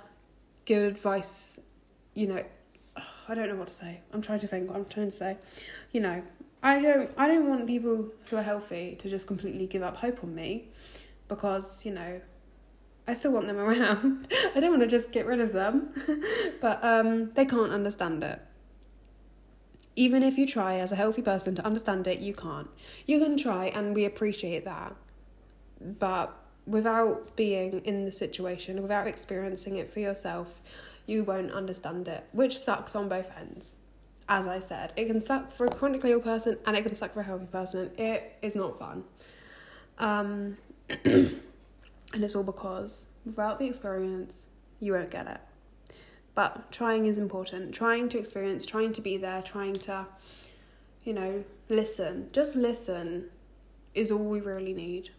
give 0.65 0.83
advice 0.83 1.59
you 2.13 2.27
know 2.27 2.43
i 3.27 3.35
don't 3.35 3.49
know 3.49 3.55
what 3.55 3.67
to 3.67 3.73
say. 3.73 4.01
I'm 4.11 4.21
trying 4.21 4.39
to 4.39 4.47
think 4.47 4.69
what 4.69 4.77
i'm 4.77 4.85
trying 4.85 5.07
to 5.07 5.11
say. 5.11 5.37
You 5.91 6.01
know 6.01 6.23
i 6.61 6.79
don't 6.79 7.09
i 7.17 7.27
don't 7.27 7.49
want 7.49 7.65
people 7.67 8.09
who 8.29 8.37
are 8.37 8.43
healthy 8.43 8.95
to 8.99 9.09
just 9.09 9.27
completely 9.27 9.67
give 9.67 9.81
up 9.81 9.97
hope 9.97 10.23
on 10.23 10.33
me 10.33 10.69
because 11.27 11.85
you 11.85 11.93
know 11.93 12.21
I 13.07 13.13
still 13.13 13.31
want 13.31 13.47
them 13.47 13.57
around. 13.57 14.27
I 14.55 14.59
don't 14.59 14.69
want 14.69 14.81
to 14.81 14.87
just 14.87 15.11
get 15.11 15.25
rid 15.25 15.39
of 15.39 15.53
them. 15.53 15.93
but 16.61 16.83
um, 16.83 17.31
they 17.33 17.45
can't 17.45 17.71
understand 17.71 18.23
it. 18.23 18.41
Even 19.95 20.23
if 20.23 20.37
you 20.37 20.47
try 20.47 20.75
as 20.75 20.91
a 20.91 20.95
healthy 20.95 21.21
person 21.21 21.53
to 21.55 21.65
understand 21.65 22.07
it, 22.07 22.19
you 22.19 22.33
can't. 22.33 22.69
You 23.05 23.19
can 23.19 23.37
try, 23.37 23.65
and 23.65 23.93
we 23.93 24.05
appreciate 24.05 24.65
that. 24.65 24.95
But 25.79 26.35
without 26.65 27.35
being 27.35 27.79
in 27.79 28.05
the 28.05 28.11
situation, 28.11 28.81
without 28.81 29.05
experiencing 29.05 29.75
it 29.75 29.89
for 29.89 29.99
yourself, 29.99 30.61
you 31.05 31.23
won't 31.23 31.51
understand 31.51 32.07
it, 32.07 32.25
which 32.31 32.57
sucks 32.57 32.95
on 32.95 33.09
both 33.09 33.29
ends. 33.37 33.75
As 34.29 34.47
I 34.47 34.59
said, 34.59 34.93
it 34.95 35.05
can 35.05 35.19
suck 35.19 35.51
for 35.51 35.65
a 35.65 35.69
chronically 35.69 36.11
ill 36.11 36.21
person 36.21 36.57
and 36.65 36.77
it 36.77 36.85
can 36.85 36.95
suck 36.95 37.13
for 37.13 37.19
a 37.19 37.23
healthy 37.23 37.47
person. 37.47 37.91
It 37.97 38.37
is 38.41 38.55
not 38.55 38.79
fun. 38.79 39.03
Um, 39.99 40.57
And 42.13 42.23
it's 42.23 42.35
all 42.35 42.43
because 42.43 43.07
without 43.25 43.59
the 43.59 43.65
experience, 43.65 44.49
you 44.79 44.93
won't 44.93 45.09
get 45.09 45.27
it. 45.27 45.41
But 46.35 46.71
trying 46.71 47.05
is 47.05 47.17
important. 47.17 47.73
Trying 47.73 48.09
to 48.09 48.19
experience, 48.19 48.65
trying 48.65 48.93
to 48.93 49.01
be 49.01 49.17
there, 49.17 49.41
trying 49.41 49.73
to, 49.73 50.07
you 51.03 51.13
know, 51.13 51.43
listen. 51.69 52.29
Just 52.31 52.55
listen 52.55 53.29
is 53.93 54.11
all 54.11 54.23
we 54.23 54.41
really 54.41 54.73
need. 54.73 55.09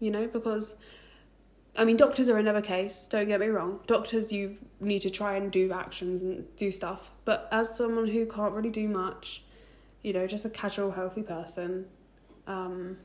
You 0.00 0.10
know, 0.10 0.26
because 0.26 0.76
I 1.78 1.84
mean, 1.84 1.96
doctors 1.96 2.28
are 2.28 2.38
another 2.38 2.62
case, 2.62 3.06
don't 3.06 3.28
get 3.28 3.40
me 3.40 3.48
wrong. 3.48 3.80
Doctors, 3.86 4.32
you 4.32 4.56
need 4.80 5.00
to 5.00 5.10
try 5.10 5.36
and 5.36 5.52
do 5.52 5.72
actions 5.72 6.22
and 6.22 6.46
do 6.56 6.70
stuff. 6.70 7.10
But 7.24 7.48
as 7.52 7.76
someone 7.76 8.06
who 8.06 8.24
can't 8.26 8.54
really 8.54 8.70
do 8.70 8.88
much, 8.88 9.44
you 10.02 10.12
know, 10.12 10.26
just 10.26 10.44
a 10.44 10.50
casual, 10.50 10.92
healthy 10.92 11.22
person, 11.22 11.86
um, 12.46 12.96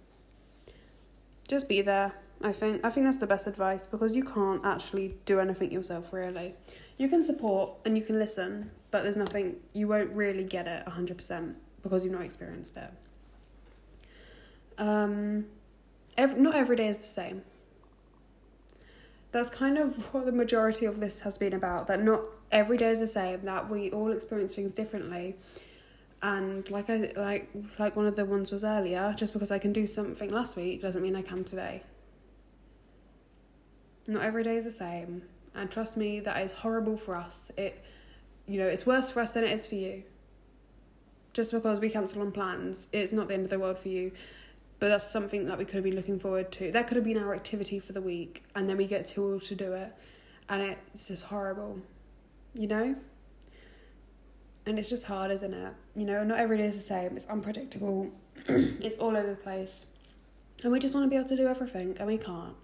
just 1.47 1.67
be 1.67 1.81
there. 1.81 2.13
I 2.43 2.51
think 2.51 2.83
I 2.83 2.89
think 2.89 3.05
that's 3.05 3.17
the 3.17 3.27
best 3.27 3.47
advice 3.47 3.85
because 3.87 4.15
you 4.15 4.23
can't 4.23 4.65
actually 4.65 5.15
do 5.25 5.39
anything 5.39 5.71
yourself 5.71 6.13
really. 6.13 6.55
You 6.97 7.09
can 7.09 7.23
support 7.23 7.73
and 7.85 7.97
you 7.97 8.03
can 8.03 8.19
listen, 8.19 8.71
but 8.91 9.03
there's 9.03 9.17
nothing 9.17 9.57
you 9.73 9.87
won't 9.87 10.11
really 10.11 10.43
get 10.43 10.67
it 10.67 10.87
hundred 10.87 11.17
percent 11.17 11.57
because 11.83 12.03
you've 12.03 12.13
not 12.13 12.23
experienced 12.23 12.77
it. 12.77 12.91
Um, 14.77 15.45
every, 16.17 16.39
not 16.39 16.55
every 16.55 16.75
day 16.75 16.87
is 16.87 16.97
the 16.97 17.03
same 17.03 17.43
that's 19.31 19.49
kind 19.49 19.77
of 19.77 19.95
what 20.13 20.25
the 20.25 20.31
majority 20.31 20.85
of 20.85 20.99
this 20.99 21.21
has 21.21 21.37
been 21.37 21.53
about 21.53 21.87
that 21.87 22.01
not 22.01 22.21
every 22.51 22.77
day 22.77 22.89
is 22.89 22.99
the 22.99 23.07
same 23.07 23.43
that 23.43 23.69
we 23.69 23.91
all 23.91 24.11
experience 24.11 24.55
things 24.55 24.73
differently 24.73 25.35
and 26.21 26.69
like 26.69 26.89
i 26.89 27.11
like 27.15 27.49
like 27.79 27.95
one 27.95 28.05
of 28.05 28.15
the 28.15 28.25
ones 28.25 28.51
was 28.51 28.63
earlier 28.63 29.13
just 29.17 29.33
because 29.33 29.51
i 29.51 29.57
can 29.57 29.73
do 29.73 29.87
something 29.87 30.29
last 30.29 30.55
week 30.55 30.81
doesn't 30.81 31.01
mean 31.01 31.15
i 31.15 31.21
can 31.21 31.43
today 31.43 31.81
not 34.07 34.23
every 34.23 34.43
day 34.43 34.57
is 34.57 34.63
the 34.63 34.71
same 34.71 35.23
and 35.55 35.69
trust 35.69 35.97
me 35.97 36.19
that 36.19 36.43
is 36.43 36.51
horrible 36.51 36.97
for 36.97 37.15
us 37.15 37.51
it 37.57 37.83
you 38.47 38.59
know 38.59 38.67
it's 38.67 38.85
worse 38.85 39.11
for 39.11 39.19
us 39.19 39.31
than 39.31 39.43
it 39.43 39.51
is 39.51 39.67
for 39.67 39.75
you 39.75 40.03
just 41.33 41.51
because 41.51 41.79
we 41.79 41.89
cancel 41.89 42.21
on 42.21 42.31
plans 42.31 42.87
it's 42.91 43.13
not 43.13 43.27
the 43.27 43.33
end 43.33 43.43
of 43.43 43.49
the 43.49 43.59
world 43.59 43.77
for 43.77 43.89
you 43.89 44.11
but 44.81 44.89
that's 44.89 45.11
something 45.11 45.45
that 45.45 45.59
we 45.59 45.63
could 45.63 45.75
have 45.75 45.83
been 45.83 45.95
looking 45.95 46.17
forward 46.19 46.51
to. 46.53 46.71
That 46.71 46.87
could 46.87 46.97
have 46.97 47.05
been 47.05 47.19
our 47.19 47.35
activity 47.35 47.79
for 47.79 47.93
the 47.93 48.01
week, 48.01 48.43
and 48.55 48.67
then 48.67 48.77
we 48.77 48.87
get 48.87 49.05
too 49.05 49.23
old 49.23 49.43
to 49.43 49.55
do 49.55 49.73
it, 49.73 49.93
and 50.49 50.63
it's 50.63 51.07
just 51.07 51.25
horrible, 51.25 51.79
you 52.55 52.67
know. 52.67 52.95
And 54.65 54.79
it's 54.79 54.89
just 54.89 55.05
hard, 55.05 55.29
isn't 55.29 55.53
it? 55.53 55.73
You 55.95 56.05
know, 56.05 56.23
not 56.23 56.39
every 56.39 56.57
day 56.57 56.65
is 56.65 56.75
the 56.75 56.81
same. 56.81 57.15
It's 57.15 57.27
unpredictable. 57.27 58.11
it's 58.47 58.97
all 58.97 59.15
over 59.15 59.29
the 59.29 59.35
place, 59.35 59.85
and 60.63 60.71
we 60.71 60.79
just 60.79 60.95
want 60.95 61.05
to 61.05 61.09
be 61.11 61.15
able 61.15 61.29
to 61.29 61.35
do 61.35 61.47
everything, 61.47 61.95
and 61.99 62.07
we 62.07 62.17
can't. 62.17 62.55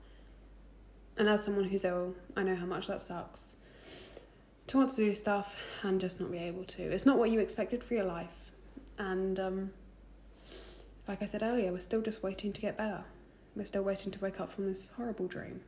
And 1.17 1.27
as 1.27 1.43
someone 1.43 1.65
who's 1.65 1.83
ill, 1.83 2.15
I 2.35 2.43
know 2.43 2.55
how 2.55 2.65
much 2.65 2.87
that 2.87 3.01
sucks. 3.01 3.55
To 4.67 4.77
want 4.77 4.91
to 4.91 4.97
do 4.97 5.15
stuff 5.15 5.79
and 5.81 5.99
just 5.99 6.19
not 6.19 6.31
be 6.31 6.37
able 6.37 6.63
to. 6.65 6.83
It's 6.83 7.05
not 7.05 7.17
what 7.17 7.31
you 7.31 7.39
expected 7.39 7.83
for 7.83 7.93
your 7.93 8.03
life, 8.03 8.51
and 8.97 9.39
um, 9.39 9.71
like 11.07 11.21
I 11.21 11.25
said 11.25 11.41
earlier, 11.41 11.71
we're 11.71 11.79
still 11.79 12.01
just 12.01 12.21
waiting 12.21 12.51
to 12.51 12.61
get 12.61 12.77
better. 12.77 13.05
We're 13.55 13.65
still 13.65 13.83
waiting 13.83 14.11
to 14.11 14.19
wake 14.19 14.39
up 14.39 14.51
from 14.51 14.67
this 14.67 14.91
horrible 14.97 15.27
dream. 15.27 15.61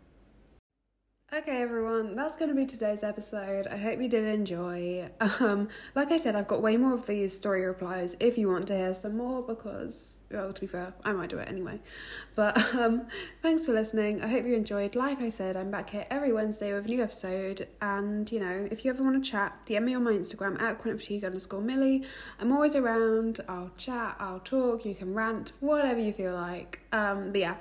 Okay, 1.32 1.62
everyone, 1.62 2.16
that's 2.16 2.38
going 2.38 2.50
to 2.50 2.56
be 2.56 2.66
today's 2.66 3.04
episode. 3.04 3.68
I 3.68 3.78
hope 3.78 4.02
you 4.02 4.10
did 4.10 4.26
enjoy. 4.26 5.10
Um, 5.40 5.70
like 5.94 6.12
I 6.12 6.18
said, 6.18 6.36
I've 6.36 6.48
got 6.48 6.62
way 6.62 6.76
more 6.76 6.96
of 6.96 7.06
these 7.06 7.36
story 7.36 7.64
replies 7.64 8.16
if 8.20 8.36
you 8.36 8.50
want 8.50 8.68
to 8.68 8.76
hear 8.76 8.94
some 8.96 9.16
more 9.16 9.44
because, 9.44 10.20
well, 10.32 10.52
to 10.52 10.60
be 10.60 10.66
fair, 10.66 10.94
I 11.06 11.14
might 11.14 11.30
do 11.30 11.38
it 11.38 11.48
anyway. 11.48 11.82
But 12.36 12.58
um, 12.76 13.08
thanks 13.44 13.68
for 13.68 13.74
listening. 13.74 14.24
I 14.24 14.28
hope 14.28 14.46
you 14.46 14.56
enjoyed. 14.56 14.96
Like 14.96 15.22
I 15.22 15.30
said, 15.30 15.56
I'm 15.56 15.70
back 15.70 15.92
here 15.92 16.08
every 16.10 16.34
Wednesday 16.34 16.74
with 16.74 16.86
a 16.86 16.90
new 16.90 17.04
episode. 17.04 17.68
And, 17.80 18.30
you 18.32 18.40
know, 18.40 18.68
if 18.72 18.84
you 18.84 18.92
ever 18.92 19.04
want 19.04 19.24
to 19.24 19.32
chat, 19.32 19.68
DM 19.68 19.84
me 19.84 19.94
on 19.94 20.04
my 20.04 20.14
Instagram 20.14 20.60
at 20.60 20.80
quantfatigue 20.80 21.24
underscore 21.24 21.62
Millie. 21.62 22.04
I'm 22.40 22.52
always 22.52 22.76
around. 22.76 23.40
I'll 23.48 23.72
chat, 23.78 24.16
I'll 24.20 24.40
talk, 24.40 24.84
you 24.84 24.96
can 24.96 25.14
rant, 25.14 25.54
whatever 25.60 26.00
you 26.00 26.12
feel 26.12 26.34
like. 26.34 26.80
Um, 26.92 27.32
but 27.32 27.40
yeah. 27.40 27.58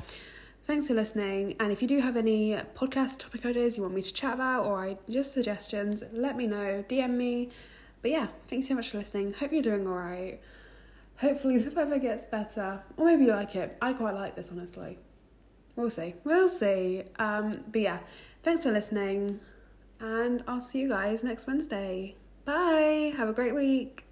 Thanks 0.69 0.89
for 0.89 0.93
listening. 0.93 1.57
And 1.59 1.73
if 1.73 1.81
you 1.81 1.89
do 1.89 2.01
have 2.01 2.15
any 2.15 2.51
podcast 2.77 3.21
topic 3.21 3.47
ideas 3.47 3.79
you 3.79 3.83
want 3.83 3.95
me 3.95 4.03
to 4.03 4.13
chat 4.13 4.35
about 4.35 4.67
or 4.67 4.99
just 5.09 5.33
suggestions, 5.33 6.05
let 6.13 6.37
me 6.37 6.47
know. 6.47 6.85
DM 6.87 7.13
me. 7.13 7.49
But 8.03 8.11
yeah, 8.11 8.27
thanks 8.49 8.69
so 8.69 8.75
much 8.75 8.91
for 8.91 8.99
listening. 8.99 9.33
Hope 9.33 9.51
you're 9.51 9.63
doing 9.63 9.87
alright. 9.87 10.43
Hopefully 11.21 11.57
the 11.57 11.71
weather 11.71 11.99
gets 11.99 12.25
better. 12.25 12.83
Or 12.99 13.07
maybe 13.07 13.25
you 13.25 13.31
like 13.31 13.57
it. 13.57 13.79
I 13.81 13.95
quite 13.95 14.15
like 14.15 14.37
this, 14.37 14.51
honestly. 14.53 14.99
We'll 15.75 15.89
see. 15.89 16.17
We'll 16.23 16.49
see. 16.49 17.05
Um, 17.19 17.65
but 17.73 17.81
yeah, 17.81 18.01
thanks 18.43 18.65
for 18.65 18.71
listening. 18.71 19.41
And 20.01 20.45
I'll 20.47 20.61
see 20.61 20.81
you 20.83 20.91
guys 20.91 21.25
next 21.25 21.47
Wednesday. 21.47 22.15
Bye. 22.45 23.15
Have 23.17 23.31
a 23.31 23.33
great 23.33 23.55
week. 23.55 24.08